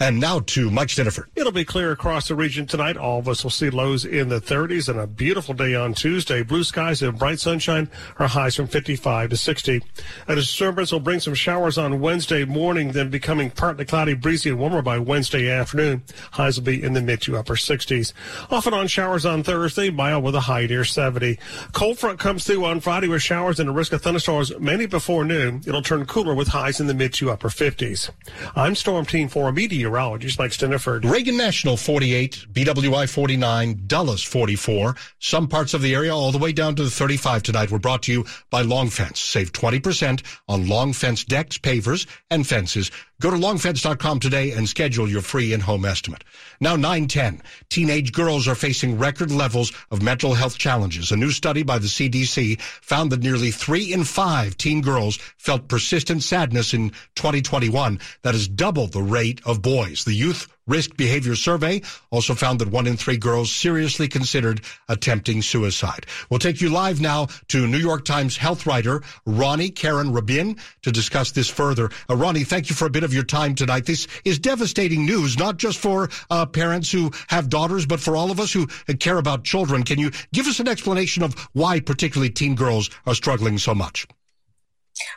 And 0.00 0.18
now 0.18 0.40
to 0.40 0.72
Mike 0.72 0.88
Stinneford. 0.88 1.26
It'll 1.36 1.52
be 1.52 1.64
clear 1.64 1.92
across 1.92 2.26
the 2.26 2.34
region 2.34 2.66
tonight. 2.66 2.96
All 2.96 3.20
of 3.20 3.28
us 3.28 3.44
will 3.44 3.50
see 3.52 3.70
lows 3.70 4.04
in 4.04 4.28
the 4.28 4.40
30s 4.40 4.88
and 4.88 4.98
a 4.98 5.06
beautiful 5.06 5.54
day 5.54 5.76
on 5.76 5.94
Tuesday. 5.94 6.42
Blue 6.42 6.64
skies 6.64 7.00
and 7.00 7.16
bright 7.16 7.38
sunshine 7.38 7.88
are 8.18 8.26
highs 8.26 8.56
from 8.56 8.66
55 8.66 9.30
to 9.30 9.36
60. 9.36 9.84
A 10.26 10.34
disturbance 10.34 10.90
will 10.90 10.98
bring 10.98 11.20
some 11.20 11.34
showers 11.34 11.78
on 11.78 12.00
Wednesday 12.00 12.44
morning, 12.44 12.90
then 12.90 13.08
becoming 13.08 13.50
partly 13.50 13.84
cloudy, 13.84 14.14
breezy, 14.14 14.50
and 14.50 14.58
warmer 14.58 14.82
by 14.82 14.98
Wednesday 14.98 15.48
afternoon. 15.48 16.02
Highs 16.32 16.58
will 16.58 16.64
be 16.64 16.82
in 16.82 16.94
the 16.94 17.00
mid 17.00 17.22
to 17.22 17.36
upper 17.36 17.54
60s. 17.54 18.12
Off 18.50 18.66
and 18.66 18.74
on 18.74 18.88
showers 18.88 19.24
on 19.24 19.44
Thursday, 19.44 19.90
mild 19.90 20.24
with 20.24 20.34
a 20.34 20.40
high 20.40 20.66
near 20.66 20.84
70. 20.84 21.38
Cold 21.72 22.00
front 22.00 22.18
comes 22.18 22.42
through 22.42 22.64
on 22.64 22.80
Friday 22.80 23.06
with 23.06 23.22
showers 23.22 23.60
and 23.60 23.68
a 23.68 23.72
risk 23.72 23.92
of 23.92 24.02
thunderstorms 24.02 24.52
mainly 24.58 24.86
before 24.86 25.24
noon. 25.24 25.62
It'll 25.64 25.82
turn 25.82 26.04
cooler 26.06 26.34
with 26.34 26.48
highs 26.48 26.80
in 26.80 26.88
the 26.88 26.94
mid 26.94 27.14
to 27.14 27.30
upper 27.30 27.48
50s. 27.48 28.10
I'm 28.56 28.74
Storm 28.74 29.06
Team 29.06 29.28
4 29.28 29.52
meteorologist 29.84 30.38
Mike 30.38 30.50
Stinneford. 30.50 31.04
Reagan 31.04 31.36
National 31.36 31.76
48, 31.76 32.46
BWI 32.50 33.06
49, 33.06 33.82
Dulles 33.86 34.22
44. 34.22 34.96
Some 35.18 35.46
parts 35.46 35.74
of 35.74 35.82
the 35.82 35.94
area 35.94 36.14
all 36.14 36.32
the 36.32 36.38
way 36.38 36.52
down 36.52 36.74
to 36.76 36.84
the 36.84 36.90
35 36.90 37.42
tonight 37.42 37.70
were 37.70 37.78
brought 37.78 38.02
to 38.04 38.12
you 38.12 38.24
by 38.48 38.62
Long 38.62 38.88
Fence. 38.88 39.20
Save 39.20 39.52
20% 39.52 40.22
on 40.48 40.68
Long 40.68 40.94
Fence 40.94 41.22
decks, 41.24 41.58
pavers, 41.58 42.06
and 42.30 42.46
fences. 42.46 42.90
Go 43.20 43.30
to 43.30 43.36
longfence.com 43.36 44.20
today 44.20 44.50
and 44.50 44.68
schedule 44.68 45.08
your 45.08 45.22
free 45.22 45.52
in-home 45.52 45.84
estimate. 45.84 46.24
Now 46.60 46.74
910. 46.74 47.42
Teenage 47.70 48.12
girls 48.12 48.48
are 48.48 48.56
facing 48.56 48.98
record 48.98 49.30
levels 49.30 49.72
of 49.90 50.02
mental 50.02 50.34
health 50.34 50.58
challenges. 50.58 51.12
A 51.12 51.16
new 51.16 51.30
study 51.30 51.62
by 51.62 51.78
the 51.78 51.86
CDC 51.86 52.60
found 52.60 53.12
that 53.12 53.22
nearly 53.22 53.52
three 53.52 53.92
in 53.92 54.02
five 54.02 54.56
teen 54.56 54.80
girls 54.80 55.16
felt 55.38 55.68
persistent 55.68 56.24
sadness 56.24 56.74
in 56.74 56.90
2021. 57.14 58.00
That 58.22 58.34
is 58.34 58.48
double 58.48 58.88
the 58.88 59.02
rate 59.02 59.40
of 59.46 59.62
boys. 59.62 60.04
The 60.04 60.14
youth 60.14 60.48
Risk 60.66 60.96
Behavior 60.96 61.34
Survey 61.34 61.82
also 62.10 62.34
found 62.34 62.58
that 62.60 62.68
one 62.68 62.86
in 62.86 62.96
three 62.96 63.18
girls 63.18 63.52
seriously 63.52 64.08
considered 64.08 64.62
attempting 64.88 65.42
suicide. 65.42 66.06
We'll 66.30 66.38
take 66.38 66.60
you 66.60 66.70
live 66.70 67.00
now 67.00 67.26
to 67.48 67.66
New 67.66 67.78
York 67.78 68.04
Times 68.04 68.36
health 68.36 68.66
writer 68.66 69.00
Roni 69.26 69.70
Caryn 69.70 70.14
Rabin 70.14 70.56
to 70.82 70.90
discuss 70.90 71.32
this 71.32 71.48
further. 71.50 71.86
Uh, 72.08 72.14
Roni, 72.14 72.46
thank 72.46 72.70
you 72.70 72.76
for 72.76 72.86
a 72.86 72.90
bit 72.90 73.04
of 73.04 73.12
your 73.12 73.24
time 73.24 73.54
tonight. 73.54 73.84
This 73.84 74.08
is 74.24 74.38
devastating 74.38 75.04
news, 75.04 75.38
not 75.38 75.58
just 75.58 75.78
for 75.78 76.08
uh, 76.30 76.46
parents 76.46 76.90
who 76.90 77.10
have 77.28 77.50
daughters, 77.50 77.84
but 77.84 78.00
for 78.00 78.16
all 78.16 78.30
of 78.30 78.40
us 78.40 78.52
who 78.52 78.66
care 79.00 79.18
about 79.18 79.44
children. 79.44 79.82
Can 79.82 79.98
you 79.98 80.10
give 80.32 80.46
us 80.46 80.60
an 80.60 80.68
explanation 80.68 81.22
of 81.22 81.34
why 81.52 81.80
particularly 81.80 82.30
teen 82.30 82.54
girls 82.54 82.88
are 83.06 83.14
struggling 83.14 83.58
so 83.58 83.74
much? 83.74 84.06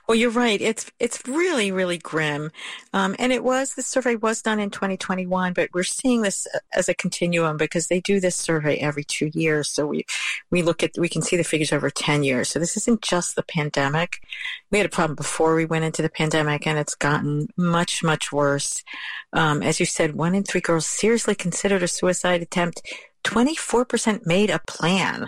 Well, 0.07 0.15
you're 0.15 0.29
right. 0.29 0.59
It's 0.61 0.91
it's 0.99 1.25
really 1.27 1.71
really 1.71 1.97
grim, 1.97 2.51
um, 2.93 3.15
and 3.19 3.31
it 3.31 3.43
was 3.43 3.73
the 3.73 3.81
survey 3.81 4.15
was 4.15 4.41
done 4.41 4.59
in 4.59 4.69
2021, 4.69 5.53
but 5.53 5.69
we're 5.73 5.83
seeing 5.83 6.21
this 6.21 6.47
as 6.73 6.89
a 6.89 6.93
continuum 6.93 7.57
because 7.57 7.87
they 7.87 7.99
do 7.99 8.19
this 8.19 8.35
survey 8.35 8.77
every 8.77 9.03
two 9.03 9.31
years. 9.33 9.69
So 9.69 9.87
we 9.87 10.05
we 10.51 10.61
look 10.61 10.83
at 10.83 10.91
we 10.97 11.09
can 11.09 11.21
see 11.21 11.37
the 11.37 11.43
figures 11.43 11.73
over 11.73 11.89
10 11.89 12.23
years. 12.23 12.49
So 12.49 12.59
this 12.59 12.77
isn't 12.77 13.01
just 13.01 13.35
the 13.35 13.43
pandemic. 13.43 14.21
We 14.71 14.77
had 14.77 14.87
a 14.87 14.89
problem 14.89 15.15
before 15.15 15.55
we 15.55 15.65
went 15.65 15.85
into 15.85 16.01
the 16.01 16.09
pandemic, 16.09 16.67
and 16.67 16.77
it's 16.77 16.95
gotten 16.95 17.47
much 17.57 18.03
much 18.03 18.31
worse. 18.31 18.83
Um, 19.33 19.61
as 19.61 19.79
you 19.79 19.85
said, 19.85 20.15
one 20.15 20.35
in 20.35 20.43
three 20.43 20.61
girls 20.61 20.85
seriously 20.85 21.35
considered 21.35 21.83
a 21.83 21.87
suicide 21.87 22.41
attempt. 22.41 22.81
24% 23.27 24.25
made 24.25 24.49
a 24.49 24.59
plan. 24.67 25.27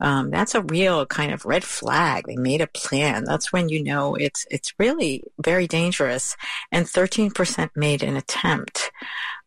Um, 0.00 0.30
that's 0.30 0.54
a 0.54 0.62
real 0.62 1.06
kind 1.06 1.32
of 1.32 1.46
red 1.46 1.64
flag. 1.64 2.26
They 2.26 2.36
made 2.36 2.60
a 2.60 2.66
plan. 2.66 3.24
That's 3.24 3.52
when 3.52 3.70
you 3.70 3.82
know 3.82 4.14
it's 4.14 4.46
it's 4.50 4.74
really 4.78 5.24
very 5.42 5.66
dangerous. 5.66 6.36
And 6.70 6.84
13% 6.84 7.70
made 7.74 8.02
an 8.02 8.16
attempt. 8.16 8.92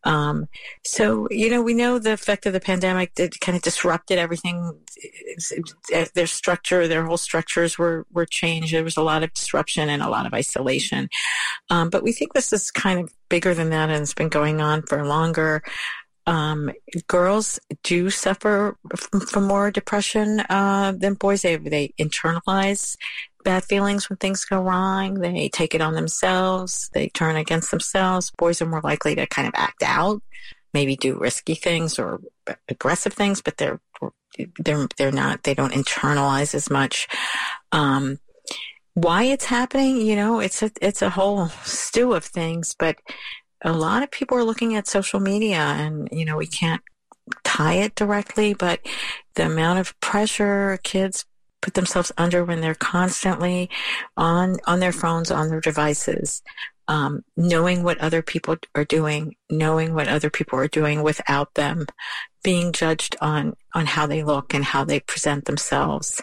Um, 0.03 0.47
so 0.83 1.27
you 1.29 1.51
know 1.51 1.61
we 1.61 1.75
know 1.75 1.99
the 1.99 2.13
effect 2.13 2.47
of 2.47 2.53
the 2.53 2.59
pandemic 2.59 3.13
that 3.15 3.39
kind 3.39 3.55
of 3.55 3.61
disrupted 3.61 4.17
everything. 4.17 4.75
Their 6.15 6.27
structure, 6.27 6.87
their 6.87 7.05
whole 7.05 7.17
structures 7.17 7.77
were 7.77 8.07
were 8.11 8.25
changed. 8.25 8.73
There 8.73 8.83
was 8.83 8.97
a 8.97 9.03
lot 9.03 9.23
of 9.23 9.31
disruption 9.33 9.89
and 9.89 10.01
a 10.01 10.09
lot 10.09 10.25
of 10.25 10.33
isolation. 10.33 11.07
Um, 11.69 11.91
but 11.91 12.01
we 12.01 12.13
think 12.13 12.33
this 12.33 12.51
is 12.51 12.71
kind 12.71 12.99
of 12.99 13.13
bigger 13.29 13.53
than 13.53 13.69
that, 13.69 13.89
and 13.89 14.01
it's 14.01 14.15
been 14.15 14.29
going 14.29 14.59
on 14.59 14.81
for 14.81 15.05
longer 15.05 15.61
um, 16.31 16.71
girls 17.07 17.59
do 17.83 18.09
suffer 18.09 18.77
from, 18.95 19.19
from 19.19 19.43
more 19.43 19.69
depression 19.69 20.39
uh, 20.49 20.93
than 20.97 21.15
boys. 21.15 21.41
They 21.41 21.57
they 21.57 21.93
internalize 21.99 22.95
bad 23.43 23.65
feelings 23.65 24.09
when 24.09 24.15
things 24.15 24.45
go 24.45 24.61
wrong. 24.61 25.15
They 25.15 25.49
take 25.49 25.75
it 25.75 25.81
on 25.81 25.93
themselves. 25.93 26.89
They 26.93 27.09
turn 27.09 27.35
against 27.35 27.69
themselves. 27.69 28.31
Boys 28.37 28.61
are 28.61 28.65
more 28.65 28.81
likely 28.81 29.13
to 29.15 29.27
kind 29.27 29.45
of 29.45 29.53
act 29.57 29.83
out, 29.83 30.23
maybe 30.73 30.95
do 30.95 31.19
risky 31.19 31.55
things 31.55 31.99
or 31.99 32.21
aggressive 32.69 33.11
things, 33.11 33.41
but 33.41 33.57
they're 33.57 33.81
they're 34.57 34.87
they're 34.97 35.11
not. 35.11 35.43
They 35.43 35.53
don't 35.53 35.73
internalize 35.73 36.55
as 36.55 36.69
much. 36.69 37.09
Um, 37.73 38.19
why 38.93 39.23
it's 39.23 39.45
happening, 39.45 39.97
you 39.97 40.15
know, 40.15 40.39
it's 40.39 40.63
a 40.63 40.71
it's 40.81 41.01
a 41.01 41.09
whole 41.09 41.49
stew 41.65 42.13
of 42.13 42.23
things, 42.23 42.73
but 42.79 42.95
a 43.63 43.71
lot 43.71 44.03
of 44.03 44.11
people 44.11 44.37
are 44.37 44.43
looking 44.43 44.75
at 44.75 44.87
social 44.87 45.19
media 45.19 45.59
and, 45.59 46.09
you 46.11 46.25
know, 46.25 46.37
we 46.37 46.47
can't 46.47 46.81
tie 47.43 47.75
it 47.75 47.95
directly, 47.95 48.53
but 48.53 48.79
the 49.35 49.45
amount 49.45 49.79
of 49.79 49.99
pressure 49.99 50.79
kids 50.83 51.25
put 51.61 51.75
themselves 51.75 52.11
under 52.17 52.43
when 52.43 52.61
they're 52.61 52.75
constantly 52.75 53.69
on, 54.17 54.57
on 54.65 54.79
their 54.79 54.91
phones, 54.91 55.29
on 55.29 55.49
their 55.49 55.61
devices, 55.61 56.41
um, 56.91 57.23
knowing 57.37 57.83
what 57.83 57.97
other 57.99 58.21
people 58.21 58.57
are 58.75 58.83
doing, 58.83 59.33
knowing 59.49 59.93
what 59.93 60.09
other 60.09 60.29
people 60.29 60.59
are 60.59 60.67
doing 60.67 61.01
without 61.03 61.53
them 61.53 61.85
being 62.43 62.73
judged 62.73 63.15
on 63.21 63.55
on 63.73 63.85
how 63.85 64.05
they 64.05 64.23
look 64.23 64.53
and 64.53 64.65
how 64.65 64.83
they 64.83 64.99
present 64.99 65.45
themselves. 65.45 66.21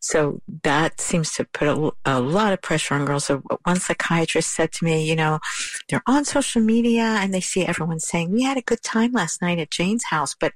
So 0.00 0.40
that 0.64 1.00
seems 1.00 1.32
to 1.34 1.44
put 1.44 1.68
a, 1.68 1.92
a, 2.04 2.20
lot 2.20 2.52
of 2.52 2.60
pressure 2.60 2.94
on 2.94 3.04
girls. 3.04 3.26
So 3.26 3.40
one 3.62 3.78
psychiatrist 3.78 4.52
said 4.52 4.72
to 4.72 4.84
me, 4.84 5.08
you 5.08 5.14
know, 5.14 5.38
they're 5.88 6.02
on 6.08 6.24
social 6.24 6.60
media 6.60 7.02
and 7.20 7.32
they 7.32 7.40
see 7.40 7.64
everyone 7.64 8.00
saying, 8.00 8.32
we 8.32 8.42
had 8.42 8.56
a 8.56 8.62
good 8.62 8.82
time 8.82 9.12
last 9.12 9.40
night 9.40 9.60
at 9.60 9.70
Jane's 9.70 10.02
house, 10.02 10.34
but 10.34 10.52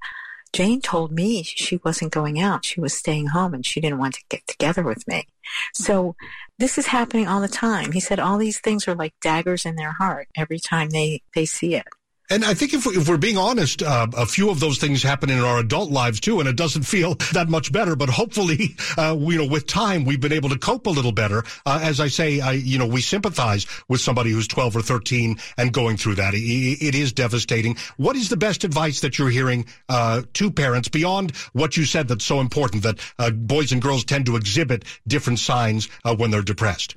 Jane 0.54 0.80
told 0.80 1.11
me 1.11 1.42
she 1.42 1.80
wasn't 1.84 2.12
going 2.12 2.40
out. 2.40 2.64
She 2.64 2.80
was 2.80 2.96
staying 2.96 3.26
home 3.26 3.54
and 3.54 3.66
she 3.66 3.80
didn't 3.80 3.99
want 3.99 4.14
to 4.14 4.25
get 4.28 4.46
together 4.46 4.84
with 4.84 5.06
me. 5.08 5.26
So 5.75 6.14
this 6.61 6.78
is 6.78 6.87
happening 6.87 7.26
all 7.26 7.40
the 7.40 7.49
time. 7.49 7.90
He 7.90 7.99
said 7.99 8.20
all 8.20 8.38
these 8.38 8.61
things 8.61 8.87
are 8.87 8.94
like 8.94 9.14
daggers 9.20 9.66
in 9.66 9.75
their 9.75 9.90
heart 9.90 10.28
every 10.37 10.61
time 10.61 10.90
they, 10.90 11.23
they 11.34 11.44
see 11.44 11.75
it. 11.75 11.88
And 12.30 12.42
I 12.44 12.54
think 12.54 12.72
if, 12.72 12.86
if 12.86 13.06
we're 13.06 13.18
being 13.18 13.36
honest, 13.36 13.82
uh, 13.82 14.06
a 14.16 14.24
few 14.24 14.48
of 14.48 14.58
those 14.58 14.78
things 14.78 15.02
happen 15.02 15.28
in 15.28 15.40
our 15.40 15.58
adult 15.58 15.90
lives 15.90 16.20
too, 16.20 16.40
and 16.40 16.48
it 16.48 16.56
doesn't 16.56 16.84
feel 16.84 17.14
that 17.32 17.48
much 17.48 17.70
better. 17.70 17.96
But 17.96 18.08
hopefully, 18.08 18.76
uh, 18.98 19.16
you 19.18 19.38
know, 19.38 19.46
with 19.46 19.66
time, 19.66 20.04
we've 20.04 20.20
been 20.20 20.32
able 20.32 20.48
to 20.48 20.58
cope 20.58 20.86
a 20.86 20.90
little 20.90 21.12
better. 21.12 21.44
Uh, 21.66 21.80
as 21.82 22.00
I 22.00 22.08
say, 22.08 22.40
I, 22.40 22.52
you 22.52 22.78
know, 22.78 22.86
we 22.86 23.02
sympathize 23.02 23.66
with 23.88 24.00
somebody 24.00 24.30
who's 24.30 24.48
12 24.48 24.76
or 24.76 24.82
13 24.82 25.36
and 25.58 25.72
going 25.72 25.96
through 25.96 26.16
that. 26.16 26.34
it, 26.34 26.38
it 26.38 26.94
is 26.94 27.12
devastating. 27.12 27.76
What 27.96 28.16
is 28.16 28.28
the 28.28 28.36
best 28.36 28.64
advice 28.64 29.00
that 29.00 29.18
you're 29.18 29.28
hearing 29.28 29.66
uh, 29.88 30.22
to 30.34 30.50
parents 30.50 30.88
beyond 30.88 31.36
what 31.52 31.76
you 31.76 31.84
said 31.84 32.08
that's 32.08 32.24
so 32.24 32.40
important 32.40 32.82
that 32.84 33.00
uh, 33.18 33.30
boys 33.30 33.72
and 33.72 33.82
girls 33.82 34.04
tend 34.04 34.26
to 34.26 34.36
exhibit 34.36 34.84
different 35.06 35.38
signs 35.38 35.88
uh, 36.04 36.16
when 36.16 36.30
they're 36.30 36.42
depressed? 36.42 36.94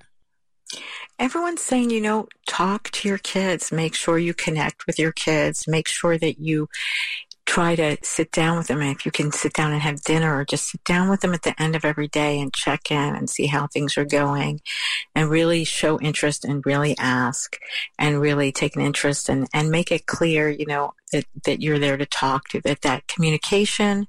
Everyone's 1.20 1.62
saying, 1.62 1.90
you 1.90 2.02
know, 2.02 2.28
talk 2.48 2.90
to 2.92 3.08
your 3.08 3.18
kids, 3.18 3.72
make 3.72 3.96
sure 3.96 4.18
you 4.18 4.34
connect 4.34 4.86
with 4.88 5.00
your 5.00 5.12
kids, 5.12 5.68
make 5.68 5.88
sure 5.88 6.18
that 6.18 6.40
you 6.40 6.68
try 7.48 7.76
to 7.76 7.98
sit 8.04 8.32
down 8.32 8.58
with 8.58 8.68
them. 8.68 8.82
And 8.82 8.92
if 8.92 9.06
you 9.06 9.12
can 9.12 9.32
sit 9.32 9.54
down 9.54 9.72
and 9.72 9.82
have 9.82 10.02
dinner 10.02 10.38
or 10.38 10.44
just 10.44 10.70
sit 10.70 10.84
down 10.84 11.10
with 11.10 11.22
them 11.22 11.34
at 11.34 11.44
the 11.44 11.60
end 11.60 11.76
of 11.76 11.86
every 11.86 12.10
day 12.10 12.40
and 12.40 12.54
check 12.54 12.92
in 12.92 13.16
and 13.16 13.30
see 13.30 13.48
how 13.48 13.68
things 13.68 13.98
are 13.98 14.06
going 14.06 14.60
and 15.16 15.30
really 15.30 15.64
show 15.64 15.98
interest 16.00 16.44
and 16.44 16.66
really 16.66 16.96
ask 17.00 17.58
and 17.98 18.20
really 18.20 18.52
take 18.52 18.76
an 18.76 18.82
interest 18.82 19.30
and, 19.30 19.48
and 19.54 19.72
make 19.72 19.92
it 19.94 20.06
clear, 20.06 20.50
you 20.50 20.66
know, 20.66 20.94
that, 21.14 21.24
that 21.46 21.62
you're 21.62 21.80
there 21.80 21.96
to 21.96 22.06
talk 22.06 22.50
to 22.50 22.60
that, 22.62 22.82
that 22.82 23.08
communication 23.08 24.08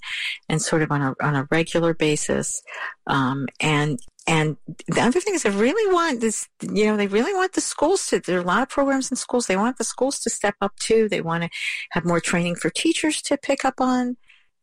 and 0.49 0.61
sort 0.61 0.83
of 0.83 0.91
on 0.91 1.01
a, 1.01 1.15
on 1.23 1.37
a 1.37 1.47
regular 1.51 1.95
basis. 1.95 2.61
Um, 3.07 3.47
and, 3.61 4.01
and 4.29 4.59
the 4.87 5.01
other 5.01 5.21
thing 5.21 5.35
is 5.35 5.43
they 5.43 5.51
really 5.51 5.91
want 5.91 6.21
this, 6.21 6.49
you 6.61 6.85
know, 6.85 6.99
they 6.99 7.07
really 7.07 7.33
want 7.33 7.55
the 7.55 7.63
schools 7.63 8.07
to, 8.09 8.21
there 8.21 8.37
are 8.37 8.43
a 8.43 8.47
lot 8.47 8.61
of 8.61 8.69
programs 8.69 9.11
in 9.11 9.17
schools. 9.17 9.47
They 9.47 9.57
want 9.57 9.79
the 9.79 9.85
schools 9.85 10.21
to 10.21 10.29
step 10.29 10.55
up 10.61 10.77
too. 10.77 11.09
They 11.09 11.23
want 11.23 11.45
to 11.45 11.51
have 11.93 12.05
more 12.05 12.21
training 12.21 12.57
for 12.57 12.69
teachers 12.69 13.23
to 13.23 13.39
pick 13.39 13.65
up 13.65 13.81
on, 13.81 14.19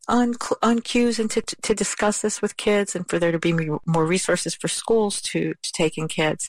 on, 0.08 0.36
on 0.62 0.82
cues 0.82 1.18
and 1.18 1.32
to, 1.32 1.42
to 1.42 1.74
discuss 1.74 2.22
this 2.22 2.44
with 2.44 2.58
kids 2.58 2.96
and 2.96 3.10
for 3.10 3.18
there 3.18 3.32
to 3.32 3.40
be 3.40 3.54
more 3.88 4.06
resources 4.06 4.54
for 4.54 4.68
schools 4.68 5.20
to, 5.24 5.56
to 5.64 5.72
take 5.74 5.98
in 5.98 6.08
kids. 6.08 6.48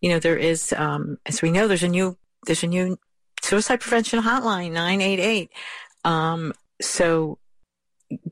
You 0.00 0.10
know, 0.10 0.18
there 0.18 0.36
is, 0.36 0.74
um, 0.76 1.18
as 1.24 1.42
we 1.42 1.52
know, 1.52 1.68
there's 1.68 1.84
a 1.84 1.88
new, 1.88 2.18
there's 2.46 2.64
a 2.64 2.66
new 2.66 2.98
suicide 3.42 3.78
prevention 3.78 4.22
hotline, 4.22 4.72
988. 4.72 5.50
Um, 6.04 6.52
so 6.82 7.38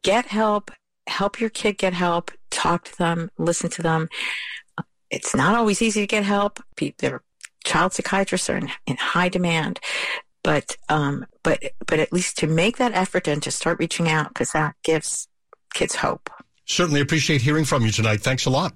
get 0.02 0.26
help, 0.26 0.72
help 1.06 1.38
your 1.38 1.50
kid 1.50 1.78
get 1.78 1.92
help, 1.92 2.32
talk 2.54 2.84
to 2.84 2.96
them, 2.98 3.30
listen 3.38 3.68
to 3.70 3.82
them. 3.82 4.08
It's 5.10 5.34
not 5.34 5.54
always 5.54 5.82
easy 5.82 6.00
to 6.00 6.06
get 6.06 6.24
help. 6.24 6.60
Their 6.98 7.22
child 7.64 7.92
psychiatrists 7.92 8.48
are 8.50 8.56
in, 8.56 8.70
in 8.86 8.96
high 8.96 9.28
demand. 9.28 9.80
but 10.44 10.76
um, 10.88 11.26
but 11.42 11.58
but 11.86 11.98
at 11.98 12.12
least 12.12 12.38
to 12.38 12.46
make 12.46 12.76
that 12.76 12.92
effort 12.92 13.26
and 13.26 13.42
to 13.42 13.50
start 13.50 13.78
reaching 13.80 14.08
out 14.08 14.28
because 14.28 14.50
that 14.50 14.74
gives 14.84 15.26
kids 15.72 15.96
hope. 15.96 16.30
Certainly 16.66 17.00
appreciate 17.00 17.42
hearing 17.42 17.64
from 17.64 17.84
you 17.84 17.90
tonight. 17.90 18.20
Thanks 18.20 18.46
a 18.46 18.50
lot. 18.50 18.74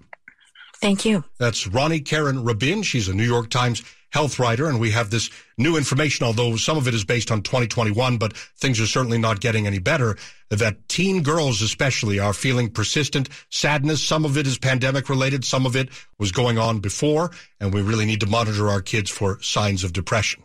Thank 0.81 1.05
you. 1.05 1.25
That's 1.39 1.67
Roni 1.69 2.03
Caryn 2.03 2.45
Rabin. 2.45 2.83
She's 2.83 3.09
a 3.09 3.15
New 3.15 3.25
York 3.25 3.51
Times 3.51 3.83
health 4.11 4.39
writer, 4.39 4.69
and 4.69 4.81
we 4.81 4.91
have 4.91 5.11
this 5.11 5.31
new 5.57 5.77
information, 5.77 6.27
although 6.27 6.57
some 6.57 6.77
of 6.77 6.89
it 6.89 6.95
is 6.95 7.05
based 7.05 7.31
on 7.31 7.43
2021, 7.43 8.17
but 8.17 8.37
things 8.37 8.81
are 8.81 8.87
certainly 8.87 9.19
not 9.19 9.41
getting 9.41 9.67
any 9.67 9.79
better, 9.79 10.17
that 10.51 10.89
teen 10.89 11.23
girls 11.23 11.63
especially 11.63 12.19
are 12.19 12.33
feeling 12.33 12.71
persistent 12.71 13.29
sadness. 13.51 14.03
Some 14.03 14.25
of 14.25 14.39
it 14.39 14.47
is 14.47 14.59
pandemic 14.59 15.09
related. 15.09 15.45
Some 15.45 15.67
of 15.67 15.77
it 15.77 15.89
was 16.19 16.33
going 16.33 16.59
on 16.59 16.81
before, 16.81 17.31
and 17.61 17.73
we 17.73 17.83
really 17.83 18.07
need 18.07 18.21
to 18.21 18.27
monitor 18.27 18.69
our 18.69 18.81
kids 18.81 19.11
for 19.11 19.41
signs 19.43 19.85
of 19.85 19.93
depression. 19.93 20.43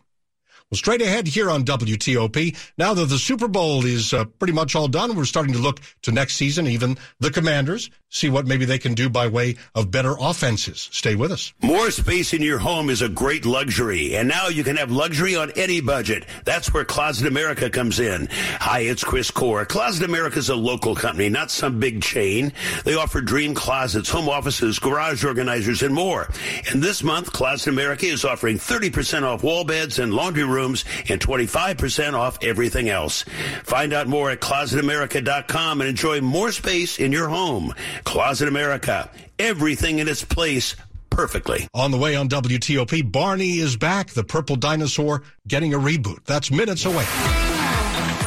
Well, 0.74 0.78
straight 0.78 1.04
ahead 1.04 1.28
here 1.28 1.52
on 1.52 1.66
WTOP. 1.66 2.58
Now 2.80 2.96
that 2.96 3.06
the 3.06 3.20
Super 3.20 3.48
Bowl 3.48 3.86
is 3.86 4.12
uh, 4.12 4.26
pretty 4.26 4.54
much 4.54 4.76
all 4.76 4.88
done, 4.88 5.16
we're 5.16 5.26
starting 5.26 5.54
to 5.54 5.60
look 5.60 5.80
to 6.02 6.12
next 6.12 6.36
season, 6.36 6.66
even 6.66 6.98
the 7.20 7.30
Commanders, 7.30 7.92
see 8.14 8.30
what 8.30 8.46
maybe 8.46 8.64
they 8.64 8.78
can 8.78 8.94
do 8.94 9.10
by 9.10 9.28
way 9.28 9.56
of 9.74 9.90
better 9.90 10.16
offenses. 10.20 10.88
Stay 10.92 11.16
with 11.16 11.32
us. 11.32 11.52
More 11.62 11.90
space 11.90 12.32
in 12.32 12.42
your 12.44 12.60
home 12.60 12.90
is 12.90 13.02
a 13.02 13.10
great 13.10 13.44
luxury, 13.46 14.16
and 14.16 14.30
now 14.30 14.48
you 14.48 14.64
can 14.64 14.78
have 14.78 14.92
luxury 14.92 15.36
on 15.36 15.52
any 15.56 15.82
budget. 15.82 16.26
That's 16.46 16.72
where 16.74 16.86
Closet 16.86 17.28
America 17.28 17.70
comes 17.70 18.00
in. 18.00 18.28
Hi, 18.60 18.82
it's 18.82 19.04
Chris 19.04 19.32
Core. 19.32 19.66
Closet 19.66 20.06
America 20.06 20.38
is 20.38 20.50
a 20.50 20.56
local 20.56 20.96
company, 20.96 21.28
not 21.28 21.50
some 21.50 21.80
big 21.80 22.04
chain. 22.04 22.54
They 22.86 22.94
offer 22.94 23.20
dream 23.20 23.56
closets, 23.56 24.10
home 24.10 24.30
offices, 24.30 24.78
garage 24.78 25.26
organizers, 25.26 25.82
and 25.82 25.94
more. 25.94 26.30
And 26.72 26.84
this 26.84 27.04
month, 27.04 27.34
Closet 27.34 27.70
America 27.70 28.06
is 28.06 28.24
offering 28.24 28.58
30% 28.58 29.24
off 29.24 29.44
wall 29.44 29.64
beds 29.64 29.98
and 29.98 30.14
laundry 30.14 30.44
rooms 30.44 30.86
and 31.10 31.20
25% 31.20 32.14
off 32.14 32.38
everything 32.44 32.90
else. 32.90 33.26
Find 33.64 33.92
out 33.92 34.08
more 34.08 34.30
at 34.30 34.40
closetamerica.com 34.40 35.82
and 35.82 35.90
enjoy 35.90 36.22
more 36.22 36.52
space 36.52 37.00
in 37.00 37.12
your 37.12 37.30
home. 37.30 37.74
Closet 38.04 38.48
America, 38.48 39.10
everything 39.40 40.00
in 40.00 40.08
its 40.08 40.24
place 40.24 40.76
perfectly. 41.10 41.68
On 41.74 41.92
the 41.92 41.98
way 41.98 42.16
on 42.16 42.28
WTOP, 42.30 43.12
Barney 43.12 43.60
is 43.60 43.78
back, 43.78 44.10
the 44.10 44.24
purple 44.24 44.56
dinosaur 44.56 45.24
getting 45.48 45.74
a 45.74 45.80
reboot. 45.80 46.24
That's 46.26 46.52
minutes 46.52 46.86
away. 46.86 47.06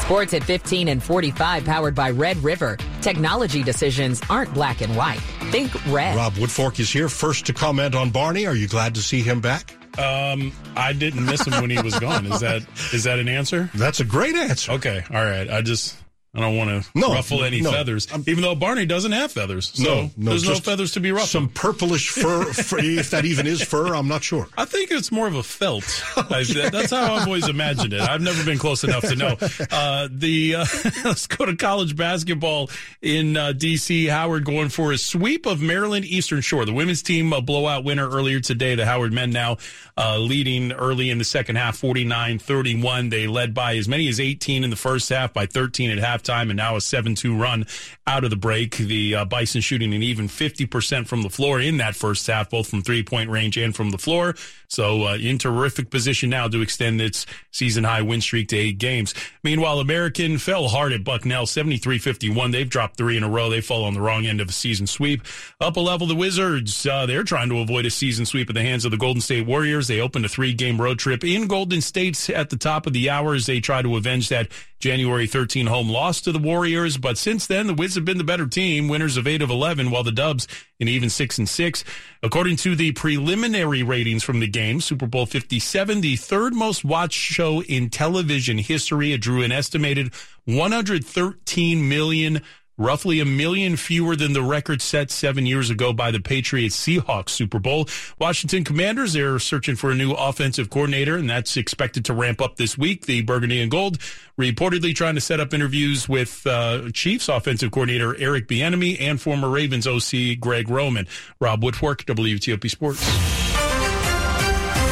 Sports 0.01 0.35
at 0.35 0.45
15 0.45 0.87
and 0.87 1.03
45 1.03 1.65
powered 1.65 1.95
by 1.97 2.11
Red 2.11 2.37
River. 2.39 2.79
Technology 3.01 3.65
decisions 3.65 4.21
aren't 4.31 4.55
black 4.55 4.81
and 4.81 4.97
white. 4.97 5.19
Think 5.51 5.75
red. 5.93 6.15
Rob 6.15 6.35
Woodfork 6.35 6.79
is 6.79 6.91
here 6.91 7.09
first 7.09 7.47
to 7.47 7.53
comment 7.53 7.97
on 7.97 8.11
Barney. 8.11 8.47
Are 8.47 8.55
you 8.55 8.69
glad 8.69 8.95
to 8.95 9.03
see 9.03 9.21
him 9.21 9.41
back? 9.41 9.75
Um, 9.99 10.53
I 10.77 10.93
didn't 10.93 11.25
miss 11.25 11.45
him 11.47 11.61
when 11.61 11.71
he 11.71 11.81
was 11.81 11.99
gone. 11.99 12.27
Is 12.27 12.41
that 12.41 12.63
is 12.93 13.05
that 13.05 13.19
an 13.19 13.29
answer? 13.29 13.71
That's 13.75 13.99
a 13.99 14.05
great 14.05 14.37
answer. 14.37 14.73
Okay, 14.73 15.03
all 15.11 15.25
right. 15.25 15.51
I 15.51 15.63
just 15.63 15.97
I 16.37 16.41
don't 16.41 16.57
want 16.57 16.85
to 16.85 16.91
No, 16.95 17.15
ruffle 17.15 17.45
any 17.45 17.63
no. 17.63 17.73
fethers, 17.73 18.29
even 18.29 18.43
though 18.43 18.55
Barney 18.55 18.85
doesn't 18.85 19.13
have 19.13 19.33
feathers. 19.33 19.71
So 19.75 19.83
No, 19.83 20.11
no, 20.19 20.31
there's 20.31 20.47
no 20.47 20.57
feathers 20.57 20.93
to 20.93 21.01
be 21.01 21.11
ruffled. 21.11 21.31
Some 21.31 21.49
purplish 21.49 22.11
fur, 22.11 22.45
fur, 22.53 22.79
if 22.79 23.11
that 23.11 23.25
even 23.25 23.47
is 23.47 23.63
fur, 23.63 23.95
I'm 23.95 24.07
not 24.07 24.23
sure. 24.23 24.47
I 24.59 24.67
think 24.67 24.91
it's 24.91 25.11
more 25.11 25.27
of 25.27 25.35
a 25.35 25.43
felt. 25.43 25.85
I, 26.17 26.45
that's 26.71 26.91
how 26.91 27.15
I've 27.15 27.27
always 27.27 27.49
imagined 27.49 27.95
it. 27.95 28.03
I've 28.03 28.21
never 28.21 28.45
been 28.45 28.59
close 28.59 28.85
enough 28.85 29.03
to 29.09 29.17
know. 29.17 29.37
Uh, 29.71 30.09
the 30.11 30.57
uh, 30.57 30.67
let's 31.05 31.27
go 31.27 31.47
to 31.47 31.57
college 31.57 31.97
basketball 31.97 32.69
in 33.01 33.37
uh, 33.37 33.53
D.C. 33.53 34.07
Howard 34.07 34.45
going 34.45 34.69
for 34.69 34.93
a 34.93 34.99
sweep 34.99 35.47
of 35.47 35.63
Maryland 35.63 36.05
Eastern 36.05 36.43
Shore. 36.43 36.65
The 36.67 36.73
women's 36.75 37.03
team 37.03 37.33
a 37.33 37.41
blowout 37.41 37.83
winner 37.85 38.09
earlier 38.09 38.41
today. 38.41 38.75
The 38.75 38.85
Howard 38.85 39.13
men 39.13 39.31
now 39.31 39.57
uh, 39.97 40.19
leading 40.19 40.73
early 40.73 41.09
in 41.09 41.17
the 41.19 41.25
second 41.25 41.57
half, 41.57 41.81
49-31. 41.81 43.11
They 43.11 43.27
led 43.27 43.55
by 43.55 43.77
as 43.77 43.89
many 43.89 44.09
as 44.09 44.21
18 44.21 44.65
in 44.65 44.71
the 44.71 44.77
first 44.77 45.09
half, 45.09 45.33
by 45.33 45.47
13 45.47 45.91
at 45.91 45.99
halftime, 46.27 46.51
and 46.51 46.57
now 46.57 46.77
a 46.77 46.79
7-2 46.79 47.39
run 47.41 47.67
out 48.07 48.25
of 48.25 48.31
the 48.31 48.37
break. 48.37 48.77
The 48.77 49.17
uh, 49.17 49.25
Bison 49.25 49.61
shooting 49.61 49.95
an 49.95 50.03
even 50.03 50.29
50% 50.29 51.07
from 51.07 51.23
the 51.23 51.31
floor 51.31 51.61
in 51.61 51.79
that 51.79 51.97
first 51.97 52.27
half, 52.27 52.51
both 52.51 52.69
from 52.69 52.83
three-point 52.83 53.31
range 53.31 53.57
and 53.57 53.75
from 53.75 53.91
the 53.91 53.99
floor. 53.99 54.35
So 54.69 55.05
uh, 55.05 55.17
in 55.17 55.39
terrific 55.39 55.91
position 55.91 56.31
now 56.31 56.49
to 56.49 56.61
extend 56.61 57.01
its 57.01 57.27
season 57.51 57.85
high 57.85 58.03
win 58.03 58.21
streak 58.21 58.49
to 58.49 58.57
eight 58.57 58.79
games. 58.79 59.15
Meanwhile, 59.43 59.81
American 59.81 60.39
fell 60.39 60.69
hard 60.69 60.93
at 60.93 61.05
Bucknell, 61.05 61.47
73-51. 61.47 62.53
They've 62.53 62.69
dropped 62.69 62.97
three 62.97 63.17
in 63.17 63.23
a 63.23 63.29
row. 63.29 63.49
They 63.49 63.61
fall 63.61 63.85
on 63.85 63.95
the 63.95 64.01
wrong 64.01 64.27
end 64.27 64.41
of 64.41 64.49
a 64.49 64.53
season 64.53 64.87
sweep. 64.87 65.23
Up 65.61 65.77
a 65.77 65.81
level, 65.81 66.07
the 66.07 66.17
Wizards, 66.17 66.87
uh, 66.87 67.07
they're 67.07 67.23
trying 67.23 67.49
to 67.49 67.61
avoid 67.61 67.87
a 67.87 67.91
season 67.91 68.27
sweep 68.27 68.49
at 68.49 68.55
the 68.55 68.63
hands 68.63 68.85
of 68.85 68.91
the 68.91 68.97
Golden 68.97 69.21
State 69.21 69.47
Warriors. 69.47 69.89
They 69.89 70.01
opened 70.01 70.25
a 70.25 70.29
three-game 70.29 70.81
road 70.81 70.99
trip 70.99 71.25
in 71.25 71.47
Golden 71.47 71.81
State 71.81 72.29
at 72.31 72.51
the 72.51 72.57
top 72.57 72.87
of 72.87 72.93
the 72.93 73.11
hour 73.11 73.35
as 73.35 73.47
they 73.47 73.61
try 73.61 73.83
to 73.83 73.97
avenge 73.97 74.29
that 74.29 74.49
January 74.79 75.27
13 75.27 75.67
home 75.67 75.89
loss 75.89 76.06
to 76.15 76.33
the 76.33 76.39
Warriors. 76.39 76.97
But 76.97 77.19
since 77.19 77.47
then, 77.47 77.67
the 77.67 77.75
Wiz 77.75 77.95
have 77.97 78.05
been 78.05 78.19
the 78.19 78.25
better 78.25 78.47
team, 78.47 78.89
winners 78.89 79.17
of 79.17 79.27
eight 79.27 79.43
of 79.43 79.51
11, 79.51 79.91
while 79.91 80.03
the 80.03 80.13
Dubs 80.13 80.47
in 80.79 80.89
even 80.89 81.11
six 81.11 81.39
and 81.39 81.49
six. 81.49 81.85
According 82.23 82.57
to 82.57 82.77
the 82.77 82.93
preliminary 82.93 83.83
ratings 83.83 84.23
from 84.23 84.41
the 84.41 84.47
game, 84.47 84.81
Super 84.81 85.07
Bowl 85.07 85.27
57, 85.27 86.01
the 86.01 86.17
third 86.17 86.55
most 86.55 86.85
watched 86.85 87.19
show 87.19 87.63
in 87.63 87.91
television 87.91 88.59
history. 88.59 89.13
It 89.13 89.21
drew 89.21 89.43
an 89.43 89.53
estimated 89.53 90.13
113 90.45 91.89
million 91.89 92.43
roughly 92.79 93.21
a 93.21 93.25
million 93.25 93.77
fewer 93.77 94.17
than 94.17 94.33
the 94.33 94.43
record 94.43 94.83
set 94.83 95.11
seven 95.11 95.47
years 95.47 95.71
ago 95.71 95.93
by 95.93 96.11
the 96.11 96.21
Patriots 96.21 96.77
Seahawks 96.77 97.31
Super 97.31 97.59
Bowl. 97.59 97.89
Washington 98.19 98.65
Commanders, 98.65 99.13
they're 99.13 99.39
searching 99.39 99.77
for 99.77 99.91
a 99.91 99.95
new 99.95 100.13
offensive 100.13 100.71
coordinator, 100.71 101.17
and 101.17 101.29
that's 101.29 101.57
expected 101.57 102.05
to 102.05 102.15
ramp 102.15 102.41
up 102.41 102.57
this 102.57 102.77
week. 102.77 103.07
The 103.07 103.23
Burgundy 103.23 103.61
and 103.61 103.71
Gold 103.71 103.99
reportedly 104.39 104.95
trying 104.95 105.15
to 105.15 105.21
set 105.21 105.41
up 105.41 105.55
interviews 105.55 106.09
with 106.09 106.47
uh, 106.47 106.91
Chiefs 106.93 107.29
offensive 107.29 107.71
coordinator 107.71 108.17
Eric 108.19 108.49
Bieniemy 108.49 109.01
and 109.01 109.21
former 109.21 109.49
Ravens 109.49 109.87
OC 109.87 110.39
Greg 110.41 110.69
Roman. 110.69 111.07
Rob 111.41 111.63
Woodfork, 111.63 112.05
WTOP 112.05 112.71
Sports. 112.71 113.46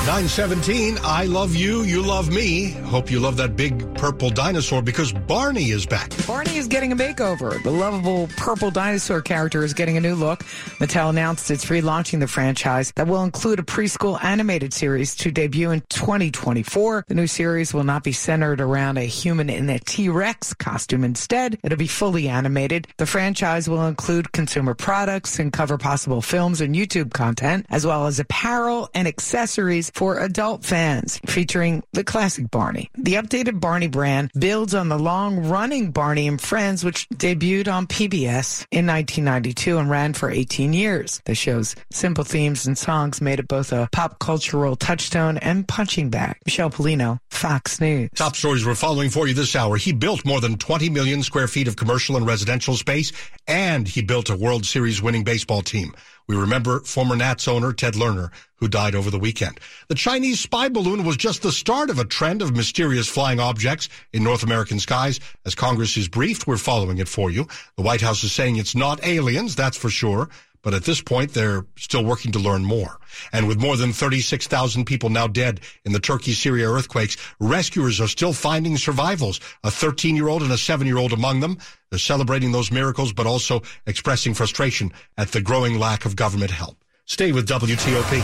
917, 0.06 0.98
I 1.02 1.24
love 1.24 1.56
you, 1.56 1.80
you 1.84 2.02
love 2.02 2.30
me. 2.30 2.72
Hope 2.72 3.10
you 3.10 3.18
love 3.18 3.38
that 3.38 3.56
big 3.56 3.94
purple 3.94 4.28
dinosaur 4.28 4.82
because 4.82 5.14
Barney 5.14 5.70
is 5.70 5.86
back. 5.86 6.12
Barney 6.26 6.58
is 6.58 6.68
getting 6.68 6.92
a 6.92 6.96
makeover. 6.96 7.62
The 7.62 7.70
lovable 7.70 8.28
purple 8.36 8.70
dinosaur 8.70 9.22
character 9.22 9.64
is 9.64 9.72
getting 9.72 9.96
a 9.96 10.02
new 10.02 10.14
look. 10.14 10.40
Mattel 10.78 11.08
announced 11.08 11.50
it's 11.50 11.64
relaunching 11.66 12.20
the 12.20 12.26
franchise 12.26 12.92
that 12.96 13.06
will 13.06 13.24
include 13.24 13.58
a 13.60 13.62
preschool 13.62 14.22
animated 14.22 14.74
series 14.74 15.16
to 15.16 15.30
debut 15.30 15.70
in 15.70 15.80
2024. 15.88 17.06
The 17.08 17.14
new 17.14 17.26
series 17.26 17.72
will 17.72 17.84
not 17.84 18.04
be 18.04 18.12
centered 18.12 18.60
around 18.60 18.98
a 18.98 19.06
human 19.06 19.48
in 19.48 19.70
a 19.70 19.78
T-Rex 19.78 20.52
costume. 20.52 21.02
Instead, 21.04 21.58
it'll 21.62 21.78
be 21.78 21.86
fully 21.86 22.28
animated. 22.28 22.88
The 22.98 23.06
franchise 23.06 23.70
will 23.70 23.86
include 23.86 24.32
consumer 24.32 24.74
products 24.74 25.38
and 25.38 25.50
cover 25.50 25.78
possible 25.78 26.20
films 26.20 26.60
and 26.60 26.74
YouTube 26.74 27.14
content, 27.14 27.64
as 27.70 27.86
well 27.86 28.06
as 28.06 28.20
apparel 28.20 28.90
and 28.92 29.08
accessories 29.08 29.90
for 29.94 30.18
adult 30.18 30.64
fans, 30.64 31.20
featuring 31.26 31.82
the 31.92 32.04
classic 32.04 32.50
Barney. 32.50 32.90
The 32.96 33.14
updated 33.14 33.60
Barney 33.60 33.86
brand 33.86 34.30
builds 34.38 34.74
on 34.74 34.88
the 34.88 34.98
long-running 34.98 35.92
Barney 35.92 36.26
and 36.26 36.40
Friends, 36.40 36.84
which 36.84 37.08
debuted 37.10 37.72
on 37.72 37.86
PBS 37.86 38.66
in 38.70 38.86
1992 38.86 39.78
and 39.78 39.88
ran 39.88 40.12
for 40.12 40.30
18 40.30 40.72
years. 40.72 41.22
The 41.24 41.34
show's 41.34 41.76
simple 41.90 42.24
themes 42.24 42.66
and 42.66 42.76
songs 42.76 43.20
made 43.20 43.38
it 43.38 43.48
both 43.48 43.72
a 43.72 43.88
pop 43.92 44.18
cultural 44.18 44.76
touchstone 44.76 45.38
and 45.38 45.66
punching 45.66 46.10
bag. 46.10 46.36
Michelle 46.44 46.70
Polino, 46.70 47.18
Fox 47.30 47.80
News. 47.80 48.10
Top 48.14 48.36
stories 48.36 48.66
we're 48.66 48.74
following 48.74 49.10
for 49.10 49.28
you 49.28 49.34
this 49.34 49.56
hour. 49.56 49.76
He 49.76 49.92
built 49.92 50.24
more 50.24 50.40
than 50.40 50.56
20 50.56 50.90
million 50.90 51.22
square 51.22 51.48
feet 51.48 51.68
of 51.68 51.76
commercial 51.76 52.16
and 52.16 52.26
residential 52.26 52.74
space, 52.76 53.12
and 53.46 53.86
he 53.86 54.02
built 54.02 54.30
a 54.30 54.36
World 54.36 54.66
Series 54.66 55.02
winning 55.02 55.24
baseball 55.24 55.62
team. 55.62 55.94
We 56.26 56.36
remember 56.36 56.80
former 56.80 57.16
Nats 57.16 57.46
owner 57.46 57.72
Ted 57.72 57.94
Lerner, 57.94 58.30
who 58.56 58.68
died 58.68 58.94
over 58.94 59.10
the 59.10 59.18
weekend. 59.18 59.60
The 59.88 59.94
Chinese 59.94 60.40
spy 60.40 60.68
balloon 60.70 61.04
was 61.04 61.18
just 61.18 61.42
the 61.42 61.52
start 61.52 61.90
of 61.90 61.98
a 61.98 62.04
trend 62.04 62.40
of 62.40 62.56
mysterious 62.56 63.08
flying 63.08 63.40
objects 63.40 63.90
in 64.12 64.24
North 64.24 64.42
American 64.42 64.80
skies. 64.80 65.20
As 65.44 65.54
Congress 65.54 65.96
is 65.98 66.08
briefed, 66.08 66.46
we're 66.46 66.56
following 66.56 66.98
it 66.98 67.08
for 67.08 67.30
you. 67.30 67.46
The 67.76 67.82
White 67.82 68.00
House 68.00 68.24
is 68.24 68.32
saying 68.32 68.56
it's 68.56 68.74
not 68.74 69.04
aliens, 69.06 69.54
that's 69.54 69.76
for 69.76 69.90
sure. 69.90 70.30
But 70.64 70.74
at 70.74 70.84
this 70.84 71.00
point, 71.00 71.34
they're 71.34 71.66
still 71.76 72.04
working 72.04 72.32
to 72.32 72.38
learn 72.38 72.64
more. 72.64 72.98
And 73.32 73.46
with 73.46 73.60
more 73.60 73.76
than 73.76 73.92
36,000 73.92 74.86
people 74.86 75.10
now 75.10 75.28
dead 75.28 75.60
in 75.84 75.92
the 75.92 76.00
Turkey-Syria 76.00 76.68
earthquakes, 76.68 77.16
rescuers 77.38 78.00
are 78.00 78.08
still 78.08 78.32
finding 78.32 78.76
survivals. 78.78 79.38
A 79.62 79.68
13-year-old 79.68 80.42
and 80.42 80.50
a 80.50 80.56
7-year-old 80.56 81.12
among 81.12 81.40
them. 81.40 81.58
They're 81.90 81.98
celebrating 81.98 82.50
those 82.50 82.72
miracles, 82.72 83.12
but 83.12 83.26
also 83.26 83.62
expressing 83.86 84.34
frustration 84.34 84.90
at 85.18 85.28
the 85.28 85.42
growing 85.42 85.78
lack 85.78 86.06
of 86.06 86.16
government 86.16 86.50
help. 86.50 86.82
Stay 87.04 87.30
with 87.30 87.46
WTOP. 87.46 88.18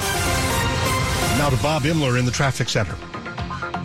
Now 1.38 1.50
to 1.50 1.62
Bob 1.62 1.83
Imler 1.83 2.18
in 2.18 2.24
the 2.24 2.33
traffic 2.33 2.68
center. 2.68 2.96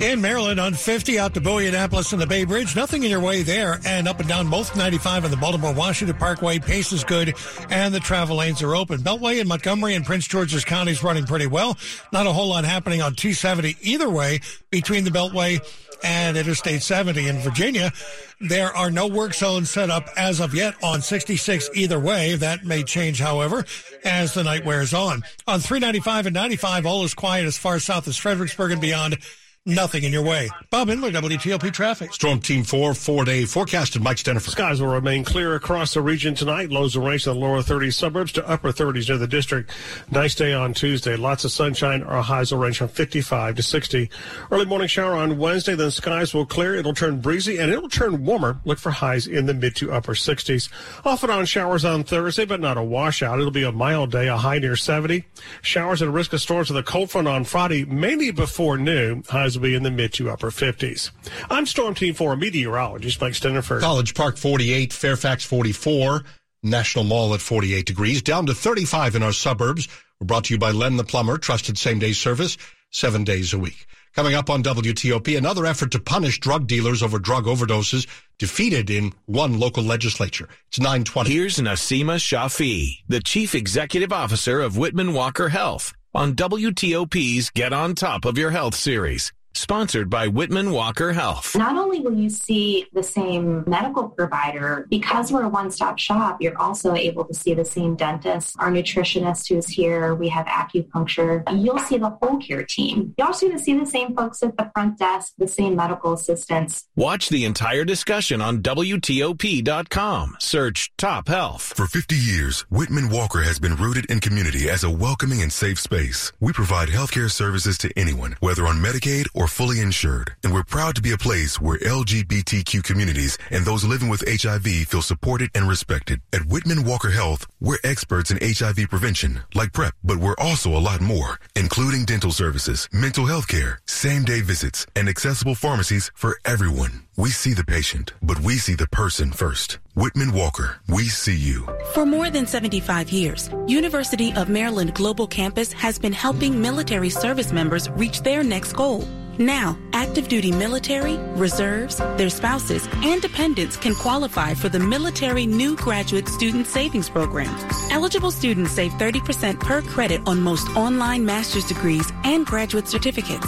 In 0.02 0.20
Maryland 0.20 0.60
on 0.60 0.74
50 0.74 1.18
out 1.20 1.34
to 1.36 1.42
Bowie 1.42 1.68
Annapolis 1.68 2.12
and 2.12 2.22
the 2.22 2.28
Bay 2.28 2.44
Bridge. 2.44 2.76
Nothing 2.76 3.04
in 3.04 3.10
your 3.10 3.22
way 3.22 3.44
there. 3.44 3.80
And 3.86 4.10
up 4.10 4.20
and 4.20 4.28
down 4.28 4.50
both 4.50 4.76
95 4.76 5.24
and 5.24 5.32
the 5.32 5.38
Baltimore 5.38 5.74
Washington 5.74 6.18
Parkway. 6.18 6.60
Pace 6.60 6.92
is 6.92 7.06
good 7.06 7.34
and 7.70 7.94
the 7.94 8.02
travel 8.02 8.38
lanes 8.38 8.62
are 8.62 8.76
open. 8.76 9.00
Beltway 9.00 9.40
in 9.40 9.48
Montgomery 9.48 9.96
and 9.96 10.06
Prince 10.06 10.28
George's 10.28 10.66
counties 10.66 11.02
running 11.02 11.26
pretty 11.26 11.48
well. 11.48 11.78
Not 12.12 12.28
a 12.28 12.34
whole 12.34 12.50
lot 12.50 12.66
happening 12.66 13.02
on 13.02 13.16
270 13.16 13.78
either 13.82 14.10
way 14.10 14.42
between 14.70 15.06
the 15.06 15.12
Beltway 15.12 15.62
and 16.04 16.36
Interstate 16.36 16.84
70 16.84 17.30
in 17.30 17.38
Virginia. 17.40 17.94
There 18.42 18.76
are 18.76 18.92
no 18.92 19.08
work 19.08 19.34
zones 19.34 19.72
set 19.72 19.90
up 19.90 20.10
as 20.18 20.42
of 20.42 20.54
yet 20.54 20.76
on 20.84 21.02
66 21.02 21.70
either 21.74 22.00
way. 22.00 22.36
That 22.36 22.66
may 22.66 22.84
change, 22.84 23.22
however, 23.22 23.64
as 24.04 24.34
the 24.34 24.44
night 24.44 24.66
wears 24.66 24.94
on. 24.94 25.24
On 25.48 25.62
395 25.62 26.28
and 26.28 26.34
95, 26.34 26.86
all 26.86 27.06
is 27.06 27.14
quiet 27.14 27.46
as 27.46 27.58
far 27.58 27.80
south 27.80 28.10
as 28.10 28.18
Fredericksburg 28.18 28.72
and 28.74 28.82
beyond 28.82 29.18
nothing 29.66 30.04
in 30.04 30.14
your 30.14 30.22
way. 30.22 30.50
Bob 30.70 30.90
Imler, 30.90 31.12
WTOP 31.12 31.74
Traffic. 31.74 32.14
Storm 32.14 32.40
Team 32.40 32.64
4, 32.64 32.94
four-day 32.94 33.46
forecast, 33.46 33.96
and 33.96 34.04
Mike 34.04 34.18
Stinneford. 34.18 34.52
Skies 34.52 34.80
will 34.80 34.90
remain 34.90 35.24
clear 35.24 35.56
across 35.56 35.94
the 35.94 36.02
region 36.02 36.36
tonight. 36.36 36.70
Lows 36.70 36.96
will 36.96 37.06
range 37.06 37.26
in 37.26 37.34
the 37.34 37.40
lower 37.40 37.62
30s 37.62 37.94
suburbs 37.94 38.32
to 38.34 38.48
upper 38.48 38.72
30s 38.72 39.10
near 39.10 39.18
the 39.18 39.28
district. 39.28 39.72
Nice 40.12 40.36
day 40.36 40.54
on 40.54 40.74
Tuesday. 40.74 41.16
Lots 41.16 41.46
of 41.46 41.52
sunshine. 41.52 42.04
Our 42.04 42.22
highs 42.22 42.52
will 42.52 42.60
range 42.60 42.78
from 42.78 42.90
55 42.90 43.56
to 43.56 43.64
60. 43.64 44.10
Early 44.52 44.66
morning 44.66 44.88
shower 44.88 45.16
on 45.16 45.38
Wednesday. 45.40 45.76
Then 45.76 45.92
skies 45.92 46.34
will 46.34 46.46
clear. 46.46 46.76
It'll 46.76 46.94
turn 46.94 47.20
breezy 47.20 47.58
and 47.58 47.72
it'll 47.72 47.90
turn 47.90 48.24
warmer. 48.24 48.60
Look 48.66 48.78
for 48.78 48.92
highs 48.92 49.26
in 49.26 49.48
the 49.48 49.54
mid 49.54 49.76
to 49.78 49.92
upper 49.92 50.14
60s. 50.14 50.70
Off 51.06 51.24
and 51.24 51.32
on 51.32 51.46
showers 51.46 51.84
on 51.84 52.04
Thursday, 52.04 52.46
but 52.46 52.60
not 52.60 52.78
a 52.78 52.84
washout. 52.84 53.40
It'll 53.40 53.52
be 53.52 53.64
a 53.64 53.72
mild 53.72 54.12
day, 54.12 54.28
a 54.28 54.38
high 54.38 54.60
near 54.60 54.76
70. 54.76 55.26
Showers 55.62 56.02
and 56.02 56.14
risk 56.14 56.34
of 56.34 56.42
storms 56.42 56.70
with 56.70 56.78
a 56.78 56.84
cold 56.84 57.10
front 57.10 57.28
on 57.28 57.44
Friday, 57.44 57.86
mainly 57.86 58.30
before 58.32 58.78
noon. 58.78 59.24
Highs 59.28 59.55
will 59.56 59.64
be 59.64 59.76
in 59.76 59.84
the 59.84 59.92
mid 59.92 60.14
to 60.14 60.30
upper 60.30 60.52
50s. 60.52 61.12
I'm 61.50 61.66
Storm 61.66 61.96
Team 61.96 62.14
4 62.14 62.36
meteorologist 62.36 63.22
Mike 63.22 63.34
Stinneford. 63.34 63.82
College 63.82 64.14
Park 64.14 64.38
48, 64.38 64.94
Fairfax 64.94 65.44
44, 65.46 66.24
National 66.64 67.06
Mall 67.06 67.34
at 67.34 67.42
48 67.42 67.86
degrees, 67.86 68.22
down 68.22 68.46
to 68.46 68.54
35 68.54 69.16
in 69.16 69.24
our 69.24 69.34
suburbs. 69.34 69.88
We're 70.20 70.28
brought 70.28 70.46
to 70.46 70.54
you 70.54 70.60
by 70.60 70.72
Len 70.72 70.98
the 70.98 71.04
Plumber, 71.04 71.38
trusted 71.38 71.78
same 71.78 72.00
day 72.00 72.14
service, 72.14 72.58
seven 72.92 73.24
days 73.24 73.54
a 73.54 73.60
week. 73.60 73.86
Coming 74.16 74.34
up 74.34 74.50
on 74.50 74.64
WTOP, 74.64 75.38
another 75.38 75.66
effort 75.66 75.92
to 75.92 76.00
punish 76.00 76.40
drug 76.40 76.68
dealers 76.68 77.04
over 77.04 77.20
drug 77.20 77.46
overdoses 77.46 78.08
defeated 78.40 78.90
in 78.90 79.12
one 79.26 79.60
local 79.60 79.84
legislature. 79.84 80.48
It's 80.70 80.80
920. 80.80 81.30
Here's 81.30 81.58
Naseema 81.58 82.16
Shafi, 82.16 83.00
the 83.10 83.20
Chief 83.20 83.54
Executive 83.54 84.14
Officer 84.14 84.62
of 84.62 84.78
Whitman 84.78 85.14
Walker 85.14 85.50
Health 85.50 85.94
on 86.14 86.34
WTOP's 86.34 87.50
Get 87.50 87.74
on 87.74 87.94
Top 87.94 88.24
of 88.24 88.38
Your 88.38 88.52
Health 88.52 88.76
series 88.76 89.34
sponsored 89.58 90.10
by 90.10 90.28
Whitman 90.28 90.72
Walker 90.72 91.14
Health. 91.14 91.56
Not 91.56 91.78
only 91.78 92.00
will 92.00 92.16
you 92.16 92.30
see 92.30 92.88
the 92.94 93.04
same 93.04 93.64
medical 93.68 94.10
provider, 94.10 94.88
because 94.90 95.32
we're 95.32 95.44
a 95.44 95.50
one 95.50 95.72
stop 95.72 95.98
shop, 96.00 96.42
you're 96.42 96.58
also 96.58 96.94
able 96.94 97.26
to 97.26 97.34
see 97.34 97.54
the 97.54 97.66
same 97.66 97.96
dentist, 97.96 98.56
our 98.60 98.70
nutritionist 98.72 99.48
who's 99.50 99.68
here. 99.68 100.16
We 100.16 100.30
have 100.30 100.46
acupuncture. 100.46 101.44
You'll 101.52 101.80
see 101.80 101.98
the 101.98 102.10
whole 102.10 102.38
care 102.38 102.64
team. 102.64 103.14
You're 103.18 103.28
also 103.28 103.48
get 103.48 103.58
to 103.58 103.64
see 103.64 103.78
the 103.78 103.86
same 103.86 104.16
folks 104.16 104.44
at 104.44 104.58
the 104.58 104.70
front 104.74 105.00
desk, 105.00 105.34
the 105.38 105.48
same 105.48 105.76
medical 105.76 106.14
assistants. 106.14 106.88
Watch 106.96 107.30
the 107.30 107.46
entire 107.46 107.86
discussion 107.86 108.42
on 108.42 108.62
WTOP.com. 108.62 110.38
Search 110.40 110.92
Top 110.98 111.28
Health. 111.28 111.74
For 111.76 111.88
50 111.88 112.16
years, 112.16 112.62
Whitman 112.70 113.10
Walker 113.10 113.42
has 113.42 113.60
been 113.60 113.76
rooted 113.76 114.06
in 114.06 114.20
community 114.20 114.70
as 114.70 114.84
a 114.84 114.90
welcoming 114.90 115.42
and 115.42 115.52
safe 115.52 115.80
space. 115.80 116.32
We 116.40 116.54
provide 116.54 116.90
healthcare 116.90 117.30
services 117.30 117.78
to 117.80 117.92
anyone, 117.98 118.36
whether 118.40 118.68
on 118.68 118.78
Medicaid 118.78 119.28
or 119.34 119.45
fully 119.48 119.82
insured. 119.82 120.36
And 120.44 120.54
we're 120.54 120.64
proud 120.64 120.96
to 120.96 121.02
be 121.02 121.12
a 121.12 121.18
place 121.18 121.60
where 121.60 121.78
LGBTQ 121.78 122.84
communities 122.84 123.38
and 123.52 123.66
those 123.66 123.84
living 123.84 124.10
with 124.10 124.24
HIV 124.28 124.88
feel 124.88 125.02
supported 125.02 125.50
and 125.54 125.68
respected. 125.68 126.22
At 126.34 126.46
Whitman 126.46 126.84
Walker 126.84 127.12
Health, 127.12 127.46
we're 127.60 127.78
experts 127.84 128.32
in 128.32 128.40
HIV 128.42 128.90
prevention, 128.90 129.42
like 129.54 129.74
PrEP, 129.74 129.94
but 130.04 130.18
we're 130.18 130.38
also 130.38 130.76
a 130.76 130.86
lot 130.90 131.02
more, 131.02 131.40
including 131.56 132.06
dental 132.06 132.32
services, 132.32 132.90
mental 132.92 133.26
health 133.26 133.48
care, 133.48 133.80
same 133.86 134.24
day 134.24 134.42
visits, 134.42 134.88
and 134.96 135.08
accessible 135.10 135.56
pharmacies 135.56 136.12
for 136.16 136.40
everyone. 136.46 137.04
We 137.18 137.30
see 137.30 137.54
the 137.54 137.64
patient, 137.64 138.14
but 138.22 138.40
we 138.40 138.58
see 138.58 138.76
the 138.76 138.88
person 138.88 139.32
first. 139.32 139.80
Whitman 139.96 140.34
Walker, 140.34 140.82
we 140.90 141.06
see 141.06 141.38
you. 141.38 141.66
For 141.94 142.06
more 142.06 142.30
than 142.30 142.46
75 142.46 143.12
years, 143.12 143.50
University 143.66 144.34
of 144.34 144.50
Maryland 144.50 144.94
Global 144.94 145.26
Campus 145.26 145.72
has 145.72 145.98
been 145.98 146.12
helping 146.12 146.62
military 146.62 147.10
service 147.10 147.54
members 147.54 147.90
reach 147.92 148.22
their 148.22 148.44
next 148.44 148.74
goal. 148.74 149.08
Now, 149.38 149.78
active 149.94 150.28
duty 150.28 150.52
military, 150.52 151.16
reserves, 151.38 151.96
their 152.18 152.30
spouses, 152.30 152.90
and 153.06 153.22
dependents 153.22 153.78
can 153.78 153.96
qualify 153.96 154.54
for 154.54 154.68
the 154.68 154.80
Military 154.80 155.46
New 155.46 155.78
Graduate 155.78 156.28
Student 156.28 156.68
Savings 156.68 157.10
Program. 157.10 157.56
Eligible 157.90 158.32
students 158.32 158.74
save 158.74 158.92
30% 158.94 159.62
per 159.62 159.82
credit 159.82 160.22
on 160.26 160.42
most 160.42 160.68
online 160.76 161.26
master's 161.26 161.66
degrees 161.66 162.12
and 162.26 162.46
graduate 162.46 162.90
certificates. 162.90 163.48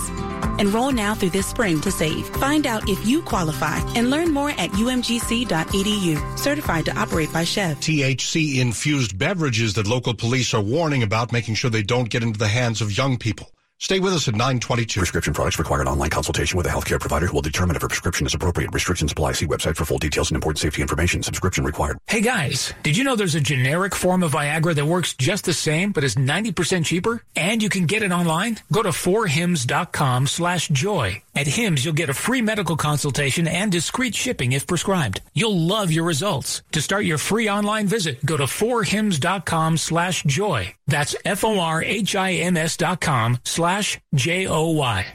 Enroll 0.59 0.91
now 0.91 1.13
through 1.13 1.29
this 1.29 1.47
spring 1.47 1.79
to 1.81 1.91
save. 1.91 2.27
Find 2.37 2.65
out 2.65 2.89
if 2.89 3.05
you 3.05 3.21
qualify 3.21 3.77
and 3.95 4.09
learn 4.09 4.33
more 4.33 4.49
at 4.51 4.71
umgc.edu. 4.71 6.36
Certified 6.37 6.85
to 6.85 6.97
operate 6.97 7.33
by 7.33 7.43
SCHEV. 7.43 7.75
THC 7.77 8.59
infused 8.59 9.17
beverages 9.17 9.73
that 9.73 9.87
local 9.87 10.13
police 10.13 10.53
are 10.53 10.61
warning 10.61 11.03
about, 11.03 11.31
making 11.31 11.55
sure 11.55 11.69
they 11.69 11.83
don't 11.83 12.09
get 12.09 12.23
into 12.23 12.39
the 12.39 12.47
hands 12.47 12.79
of 12.79 12.95
young 12.95 13.17
people. 13.17 13.51
Stay 13.79 13.99
with 13.99 14.11
us 14.13 14.27
at 14.27 14.33
922. 14.33 14.99
Prescription 14.99 15.33
products 15.35 15.59
require 15.59 15.81
an 15.81 15.87
online 15.87 16.09
consultation 16.09 16.57
with 16.57 16.65
a 16.65 16.69
healthcare 16.69 16.99
provider 16.99 17.27
who 17.27 17.33
will 17.33 17.43
determine 17.43 17.75
if 17.75 17.83
a 17.83 17.87
prescription 17.87 18.25
is 18.25 18.33
appropriate. 18.33 18.73
Restrictions 18.73 19.11
apply. 19.11 19.33
See 19.33 19.45
website 19.45 19.75
for 19.75 19.85
full 19.85 19.99
details 19.99 20.31
and 20.31 20.35
important 20.35 20.57
safety 20.57 20.81
information. 20.81 21.21
Subscription 21.21 21.63
required. 21.63 21.99
Hey 22.07 22.21
guys, 22.21 22.73
did 22.81 22.97
you 22.97 23.03
know 23.03 23.15
there's 23.15 23.35
a 23.35 23.39
generic 23.39 23.93
form 23.93 24.23
of 24.23 24.31
Viagra 24.31 24.73
that 24.73 24.85
works 24.87 25.13
just 25.13 25.45
the 25.45 25.53
same 25.53 25.91
but 25.91 26.03
is 26.03 26.15
90% 26.15 26.85
cheaper? 26.85 27.21
And 27.35 27.61
you 27.61 27.69
can 27.69 27.85
get 27.85 28.01
it 28.01 28.11
online? 28.11 28.57
Go 28.71 28.81
to 28.81 28.89
forhims.com 28.89 30.25
slash 30.25 30.69
joy. 30.69 31.21
At 31.35 31.45
Hims, 31.45 31.85
you'll 31.85 31.93
get 31.93 32.09
a 32.09 32.15
free 32.15 32.41
medical 32.41 32.77
consultation 32.77 33.47
and 33.47 33.71
discreet 33.71 34.15
shipping 34.15 34.53
if 34.53 34.65
prescribed. 34.65 35.21
You'll 35.35 35.55
love 35.55 35.91
your 35.91 36.03
results. 36.03 36.63
To 36.71 36.81
start 36.81 37.05
your 37.05 37.19
free 37.19 37.47
online 37.47 37.85
visit, 37.85 38.25
go 38.25 38.37
to 38.37 38.45
forhims.com 38.45 39.77
slash 39.77 40.23
joy. 40.23 40.73
That's 40.87 41.15
F-O-R-H-I-M-S 41.23 42.77
dot 42.77 43.01
com 43.01 43.37
slash 43.43 43.66
J-O-Y. 44.15 45.05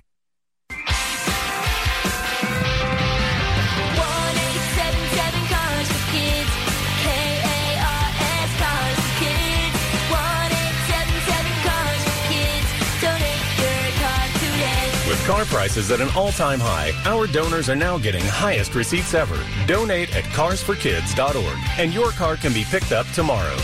With 15.09 15.27
car 15.27 15.45
prices 15.47 15.91
at 15.91 16.01
an 16.01 16.09
all-time 16.17 16.61
high, 16.61 16.91
our 17.05 17.27
donors 17.27 17.71
are 17.71 17.77
now 17.77 17.97
getting 17.97 18.25
highest 18.25 18.75
receipts 18.75 19.15
ever. 19.15 19.39
Donate 19.67 20.15
at 20.15 20.25
carsforkids.org 20.25 21.59
and 21.79 21.95
your 21.95 22.11
car 22.11 22.37
can 22.37 22.53
be 22.53 22.65
picked 22.65 22.93
up 22.93 23.07
tomorrow. 23.13 23.57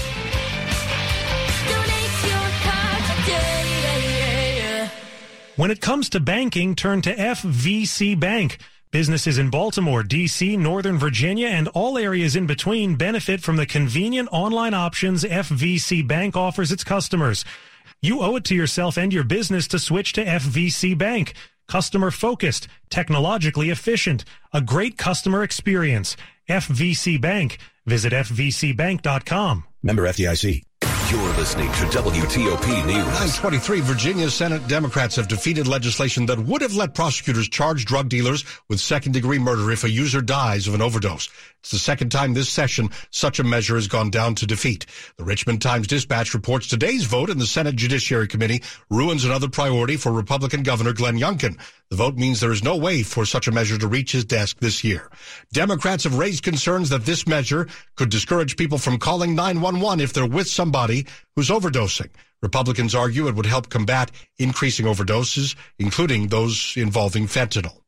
When 5.59 5.73
it 5.73 5.81
comes 5.81 6.09
to 6.11 6.21
banking, 6.21 6.77
turn 6.77 7.03
to 7.03 7.12
FVC 7.12 8.14
Bank. 8.14 8.59
Businesses 8.92 9.38
in 9.38 9.51
Baltimore, 9.51 10.05
D.C., 10.05 10.57
Northern 10.57 10.99
Virginia, 10.99 11.49
and 11.49 11.66
all 11.75 11.99
areas 11.99 12.37
in 12.37 12.47
between 12.47 12.94
benefit 12.94 13.40
from 13.40 13.57
the 13.57 13.66
convenient 13.66 14.29
online 14.31 14.73
options 14.73 15.25
FVC 15.25 16.07
Bank 16.07 16.37
offers 16.37 16.71
its 16.71 16.85
customers. 16.85 17.44
You 18.01 18.21
owe 18.21 18.37
it 18.37 18.44
to 18.44 18.55
yourself 18.55 18.97
and 18.97 19.12
your 19.12 19.25
business 19.25 19.66
to 19.68 19.81
switch 19.81 20.12
to 20.12 20.25
FVC 20.25 20.97
Bank. 20.97 21.35
Customer 21.66 22.12
focused, 22.12 22.68
technologically 22.88 23.71
efficient, 23.71 24.25
a 24.53 24.61
great 24.61 24.97
customer 24.97 25.42
experience. 25.42 26.16
FVC 26.49 27.21
Bank. 27.21 27.59
Visit 27.85 28.12
FVCbank.com. 28.12 29.64
Member 29.83 30.05
FDIC. 30.05 30.62
You're 31.11 31.35
listening 31.37 31.68
to 31.73 31.85
WTOP 31.87 32.85
News. 32.85 33.07
923 33.07 33.81
Virginia 33.81 34.29
Senate 34.29 34.68
Democrats 34.68 35.16
have 35.16 35.27
defeated 35.27 35.66
legislation 35.66 36.27
that 36.27 36.38
would 36.38 36.61
have 36.61 36.75
let 36.75 36.92
prosecutors 36.92 37.49
charge 37.49 37.87
drug 37.87 38.11
dealers 38.11 38.44
with 38.68 38.79
second 38.79 39.12
degree 39.12 39.38
murder 39.38 39.71
if 39.71 39.85
a 39.85 39.90
user 39.90 40.21
dies 40.21 40.68
of 40.68 40.75
an 40.75 40.83
overdose. 40.83 41.31
It's 41.61 41.71
the 41.71 41.79
second 41.79 42.11
time 42.11 42.35
this 42.35 42.51
session 42.51 42.90
such 43.11 43.38
a 43.38 43.44
measure 43.44 43.77
has 43.77 43.88
gone 43.88 44.11
down 44.11 44.35
to 44.37 44.47
defeat. 44.47 44.85
The 45.16 45.25
Richmond 45.25 45.62
Times 45.62 45.87
Dispatch 45.87 46.35
reports 46.35 46.68
today's 46.68 47.05
vote 47.05 47.31
in 47.31 47.38
the 47.38 47.47
Senate 47.47 47.77
Judiciary 47.77 48.29
Committee 48.29 48.62
ruins 48.90 49.25
another 49.25 49.49
priority 49.49 49.97
for 49.97 50.12
Republican 50.12 50.62
Governor 50.62 50.92
Glenn 50.92 51.18
Youngkin. 51.18 51.59
The 51.90 51.97
vote 51.97 52.16
means 52.16 52.38
there 52.38 52.53
is 52.53 52.62
no 52.62 52.77
way 52.77 53.03
for 53.03 53.25
such 53.25 53.49
a 53.49 53.53
measure 53.53 53.79
to 53.79 53.88
reach 53.88 54.12
his 54.12 54.27
desk 54.27 54.59
this 54.61 54.85
year. 54.85 55.11
Democrats 55.53 56.05
have 56.05 56.18
raised 56.18 56.44
concerns 56.44 56.90
that 56.90 57.07
this 57.07 57.27
measure 57.27 57.66
could 57.97 58.11
discourage 58.11 58.59
people 58.59 58.77
from 58.77 58.99
calling 58.99 59.35
911 59.35 60.01
if 60.01 60.12
they're 60.12 60.27
with 60.27 60.49
somebody 60.49 60.97
who's 61.37 61.50
overdosing. 61.50 62.11
Republicans 62.40 62.94
argue 62.94 63.28
it 63.28 63.34
would 63.34 63.46
help 63.46 63.68
combat 63.68 64.11
increasing 64.38 64.87
overdoses, 64.87 65.56
including 65.78 66.28
those 66.28 66.74
involving 66.76 67.26
fentanyl. 67.26 67.82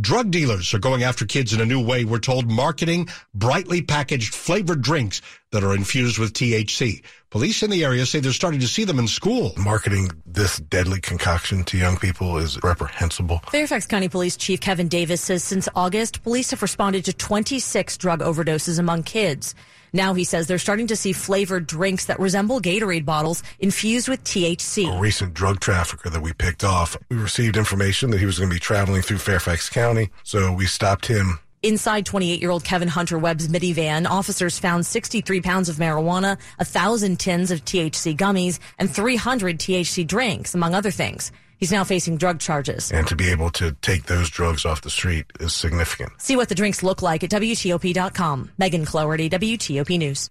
Drug 0.00 0.30
dealers 0.30 0.72
are 0.74 0.78
going 0.78 1.02
after 1.02 1.24
kids 1.24 1.52
in 1.52 1.60
a 1.60 1.66
new 1.66 1.84
way. 1.84 2.04
We're 2.04 2.18
told 2.18 2.50
marketing 2.50 3.08
brightly 3.34 3.82
packaged 3.82 4.34
flavored 4.34 4.82
drinks 4.82 5.20
that 5.52 5.64
are 5.64 5.74
infused 5.74 6.18
with 6.18 6.32
THC. 6.32 7.02
Police 7.30 7.62
in 7.62 7.70
the 7.70 7.84
area 7.84 8.06
say 8.06 8.20
they're 8.20 8.32
starting 8.32 8.60
to 8.60 8.68
see 8.68 8.84
them 8.84 8.98
in 8.98 9.08
school. 9.08 9.52
Marketing 9.56 10.10
this 10.26 10.58
deadly 10.58 11.00
concoction 11.00 11.64
to 11.64 11.78
young 11.78 11.96
people 11.96 12.38
is 12.38 12.62
reprehensible. 12.62 13.40
Fairfax 13.50 13.86
County 13.86 14.08
Police 14.08 14.36
Chief 14.36 14.60
Kevin 14.60 14.88
Davis 14.88 15.20
says 15.20 15.42
since 15.42 15.68
August, 15.74 16.22
police 16.22 16.50
have 16.50 16.62
responded 16.62 17.04
to 17.06 17.12
26 17.12 17.96
drug 17.96 18.20
overdoses 18.20 18.78
among 18.78 19.02
kids. 19.02 19.54
Now 19.94 20.12
he 20.12 20.24
says 20.24 20.46
they're 20.46 20.58
starting 20.58 20.88
to 20.88 20.96
see 20.96 21.14
flavored 21.14 21.66
drinks 21.66 22.04
that 22.06 22.18
resemble 22.18 22.60
Gatorade 22.60 23.06
bottles 23.06 23.42
infused 23.60 24.08
with 24.08 24.22
THC. 24.24 24.94
A 24.94 25.00
recent 25.00 25.32
drug 25.32 25.60
trafficker 25.60 26.10
that 26.10 26.20
we 26.20 26.34
picked 26.34 26.64
off, 26.64 26.96
we 27.08 27.16
received 27.16 27.56
information 27.56 28.10
that 28.10 28.18
he 28.18 28.26
was 28.26 28.38
going 28.38 28.50
to 28.50 28.54
be 28.54 28.60
traveling 28.60 29.00
through 29.00 29.18
Fairfax 29.18 29.70
County, 29.70 30.10
so 30.24 30.52
we 30.52 30.66
stopped 30.66 31.06
him 31.06 31.38
Inside 31.64 32.04
28 32.04 32.42
year 32.42 32.50
old 32.50 32.62
Kevin 32.62 32.88
Hunter 32.88 33.16
Webb's 33.16 33.48
minivan, 33.48 34.06
officers 34.06 34.58
found 34.58 34.84
63 34.84 35.40
pounds 35.40 35.70
of 35.70 35.76
marijuana, 35.76 36.36
1,000 36.58 37.18
tins 37.18 37.50
of 37.50 37.64
THC 37.64 38.14
gummies, 38.14 38.58
and 38.78 38.94
300 38.94 39.58
THC 39.58 40.06
drinks, 40.06 40.54
among 40.54 40.74
other 40.74 40.90
things. 40.90 41.32
He's 41.58 41.72
now 41.72 41.84
facing 41.84 42.16
drug 42.16 42.40
charges. 42.40 42.92
And 42.92 43.06
to 43.06 43.16
be 43.16 43.30
able 43.30 43.50
to 43.50 43.72
take 43.82 44.04
those 44.04 44.30
drugs 44.30 44.64
off 44.64 44.82
the 44.82 44.90
street 44.90 45.26
is 45.40 45.54
significant. 45.54 46.12
See 46.20 46.36
what 46.36 46.48
the 46.48 46.54
drinks 46.54 46.82
look 46.82 47.02
like 47.02 47.24
at 47.24 47.30
WTOP.com. 47.30 48.50
Megan 48.58 48.84
Cloherty, 48.84 49.30
WTOP 49.30 49.98
News. 49.98 50.28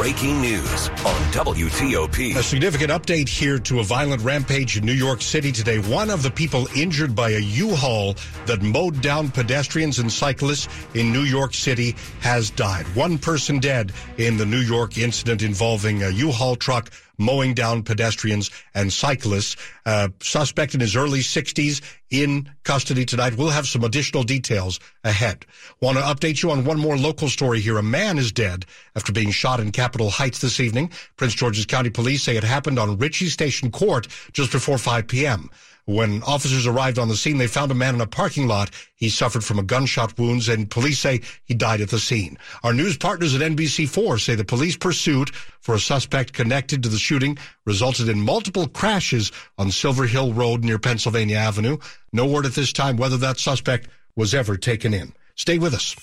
Breaking 0.00 0.40
news 0.40 0.88
on 0.88 1.20
WTOP. 1.30 2.34
A 2.34 2.42
significant 2.42 2.90
update 2.90 3.28
here 3.28 3.58
to 3.58 3.80
a 3.80 3.84
violent 3.84 4.22
rampage 4.22 4.78
in 4.78 4.86
New 4.86 4.94
York 4.94 5.20
City 5.20 5.52
today. 5.52 5.78
One 5.78 6.08
of 6.08 6.22
the 6.22 6.30
people 6.30 6.66
injured 6.74 7.14
by 7.14 7.32
a 7.32 7.38
U-Haul 7.38 8.16
that 8.46 8.62
mowed 8.62 9.02
down 9.02 9.30
pedestrians 9.30 9.98
and 9.98 10.10
cyclists 10.10 10.68
in 10.94 11.12
New 11.12 11.24
York 11.24 11.52
City 11.52 11.96
has 12.20 12.48
died. 12.48 12.86
One 12.96 13.18
person 13.18 13.58
dead 13.58 13.92
in 14.16 14.38
the 14.38 14.46
New 14.46 14.60
York 14.60 14.96
incident 14.96 15.42
involving 15.42 16.02
a 16.02 16.08
U-Haul 16.08 16.56
truck 16.56 16.88
mowing 17.20 17.54
down 17.54 17.82
pedestrians 17.82 18.50
and 18.74 18.92
cyclists. 18.92 19.56
Uh, 19.86 20.08
suspect 20.20 20.74
in 20.74 20.80
his 20.80 20.96
early 20.96 21.20
60s 21.20 21.80
in 22.10 22.50
custody 22.64 23.04
tonight. 23.04 23.36
We'll 23.36 23.50
have 23.50 23.66
some 23.66 23.84
additional 23.84 24.24
details 24.24 24.80
ahead. 25.04 25.46
Want 25.80 25.98
to 25.98 26.02
update 26.04 26.42
you 26.42 26.50
on 26.50 26.64
one 26.64 26.78
more 26.78 26.96
local 26.96 27.28
story 27.28 27.60
here. 27.60 27.78
A 27.78 27.82
man 27.82 28.18
is 28.18 28.32
dead 28.32 28.66
after 28.96 29.12
being 29.12 29.30
shot 29.30 29.60
in 29.60 29.70
Capitol 29.70 30.10
Heights 30.10 30.40
this 30.40 30.58
evening. 30.58 30.90
Prince 31.16 31.34
George's 31.34 31.66
County 31.66 31.90
Police 31.90 32.22
say 32.22 32.36
it 32.36 32.44
happened 32.44 32.78
on 32.78 32.98
Ritchie 32.98 33.28
Station 33.28 33.70
Court 33.70 34.08
just 34.32 34.50
before 34.50 34.78
5 34.78 35.06
p.m. 35.06 35.50
When 35.90 36.22
officers 36.22 36.68
arrived 36.68 37.00
on 37.00 37.08
the 37.08 37.16
scene, 37.16 37.38
they 37.38 37.48
found 37.48 37.72
a 37.72 37.74
man 37.74 37.96
in 37.96 38.00
a 38.00 38.06
parking 38.06 38.46
lot. 38.46 38.70
He 38.94 39.08
suffered 39.08 39.42
from 39.42 39.58
a 39.58 39.64
gunshot 39.64 40.16
wounds 40.16 40.48
and 40.48 40.70
police 40.70 41.00
say 41.00 41.22
he 41.44 41.52
died 41.52 41.80
at 41.80 41.90
the 41.90 41.98
scene. 41.98 42.38
Our 42.62 42.72
news 42.72 42.96
partners 42.96 43.34
at 43.34 43.40
NBC4 43.40 44.20
say 44.20 44.36
the 44.36 44.44
police 44.44 44.76
pursuit 44.76 45.34
for 45.60 45.74
a 45.74 45.80
suspect 45.80 46.32
connected 46.32 46.84
to 46.84 46.88
the 46.88 46.96
shooting 46.96 47.38
resulted 47.66 48.08
in 48.08 48.20
multiple 48.20 48.68
crashes 48.68 49.32
on 49.58 49.72
Silver 49.72 50.06
Hill 50.06 50.32
Road 50.32 50.62
near 50.62 50.78
Pennsylvania 50.78 51.38
Avenue. 51.38 51.78
No 52.12 52.24
word 52.24 52.46
at 52.46 52.52
this 52.52 52.72
time 52.72 52.96
whether 52.96 53.16
that 53.16 53.40
suspect 53.40 53.88
was 54.14 54.32
ever 54.32 54.56
taken 54.56 54.94
in. 54.94 55.12
Stay 55.34 55.58
with 55.58 55.74
us. 55.74 55.96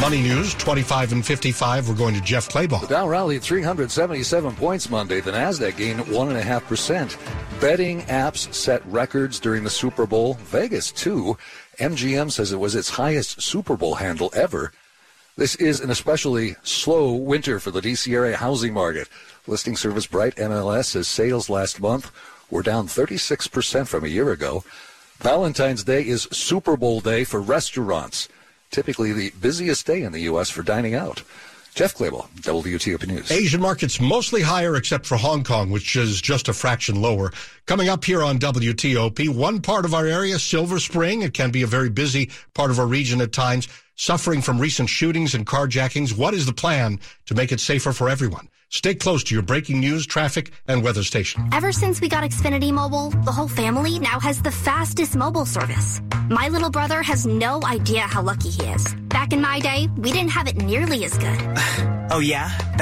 Money 0.00 0.20
News, 0.20 0.54
25 0.54 1.12
and 1.12 1.24
55. 1.24 1.88
We're 1.88 1.94
going 1.94 2.14
to 2.14 2.20
Jeff 2.20 2.48
Clabaugh. 2.48 2.82
The 2.82 2.88
Dow 2.88 3.08
rallied 3.08 3.42
377 3.42 4.54
points 4.56 4.90
Monday. 4.90 5.20
The 5.20 5.30
Nasdaq 5.30 5.76
gained 5.76 6.00
1.5%. 6.00 7.60
Betting 7.60 8.02
apps 8.02 8.52
set 8.52 8.84
records 8.86 9.38
during 9.38 9.64
the 9.64 9.70
Super 9.70 10.04
Bowl. 10.06 10.34
Vegas, 10.34 10.90
too. 10.90 11.38
MGM 11.78 12.30
says 12.30 12.52
it 12.52 12.58
was 12.58 12.74
its 12.74 12.90
highest 12.90 13.40
Super 13.40 13.76
Bowl 13.76 13.94
handle 13.94 14.30
ever. 14.34 14.72
This 15.36 15.54
is 15.56 15.80
an 15.80 15.90
especially 15.90 16.56
slow 16.62 17.14
winter 17.14 17.58
for 17.58 17.70
the 17.70 17.80
DC 17.80 18.12
area 18.12 18.36
housing 18.36 18.74
market. 18.74 19.08
Listing 19.46 19.76
service 19.76 20.06
Bright 20.06 20.36
MLS 20.36 20.86
says 20.86 21.08
sales 21.08 21.48
last 21.48 21.80
month 21.80 22.10
were 22.50 22.62
down 22.62 22.88
36% 22.88 23.86
from 23.86 24.04
a 24.04 24.08
year 24.08 24.32
ago. 24.32 24.64
Valentine's 25.18 25.84
Day 25.84 26.06
is 26.06 26.28
Super 26.30 26.76
Bowl 26.76 27.00
day 27.00 27.24
for 27.24 27.40
restaurants 27.40 28.28
typically 28.74 29.12
the 29.12 29.30
busiest 29.40 29.86
day 29.86 30.02
in 30.02 30.10
the 30.10 30.22
U.S. 30.22 30.50
for 30.50 30.64
dining 30.64 30.96
out. 30.96 31.22
Jeff 31.76 31.94
Clabaugh, 31.94 32.28
WTOP 32.40 33.06
News. 33.06 33.30
Asian 33.30 33.60
markets 33.60 34.00
mostly 34.00 34.42
higher 34.42 34.76
except 34.76 35.06
for 35.06 35.16
Hong 35.16 35.42
Kong, 35.44 35.70
which 35.70 35.96
is 35.96 36.20
just 36.20 36.48
a 36.48 36.52
fraction 36.52 37.00
lower. 37.00 37.32
Coming 37.66 37.88
up 37.88 38.04
here 38.04 38.22
on 38.22 38.38
WTOP, 38.38 39.28
one 39.28 39.60
part 39.60 39.84
of 39.84 39.94
our 39.94 40.06
area, 40.06 40.38
Silver 40.38 40.78
Spring, 40.78 41.22
it 41.22 41.34
can 41.34 41.50
be 41.50 41.62
a 41.62 41.66
very 41.68 41.88
busy 41.88 42.30
part 42.52 42.70
of 42.70 42.78
our 42.78 42.86
region 42.86 43.20
at 43.20 43.32
times, 43.32 43.68
suffering 43.96 44.40
from 44.40 44.60
recent 44.60 44.88
shootings 44.88 45.34
and 45.34 45.46
carjackings. 45.46 46.16
What 46.16 46.34
is 46.34 46.46
the 46.46 46.52
plan 46.52 47.00
to 47.26 47.34
make 47.34 47.52
it 47.52 47.60
safer 47.60 47.92
for 47.92 48.08
everyone? 48.08 48.48
Stay 48.74 48.92
close 48.92 49.22
to 49.22 49.34
your 49.36 49.42
breaking 49.44 49.78
news, 49.78 50.04
traffic, 50.04 50.50
and 50.66 50.82
weather 50.82 51.04
station. 51.04 51.48
Ever 51.52 51.70
since 51.70 52.00
we 52.00 52.08
got 52.08 52.24
Xfinity 52.24 52.72
Mobile, 52.72 53.10
the 53.10 53.30
whole 53.30 53.46
family 53.46 54.00
now 54.00 54.18
has 54.18 54.42
the 54.42 54.50
fastest 54.50 55.14
mobile 55.14 55.46
service. 55.46 56.00
My 56.28 56.48
little 56.48 56.70
brother 56.70 57.00
has 57.04 57.24
no 57.24 57.60
idea 57.62 58.00
how 58.00 58.20
lucky 58.20 58.50
he 58.50 58.64
is. 58.64 58.92
Back 59.08 59.32
in 59.32 59.40
my 59.40 59.60
day, 59.60 59.88
we 59.96 60.10
didn't 60.10 60.30
have 60.30 60.48
it 60.48 60.56
nearly 60.56 61.04
as 61.04 61.16
good. 61.16 61.40
oh, 62.10 62.18
yeah? 62.20 62.50
Back 62.76 62.80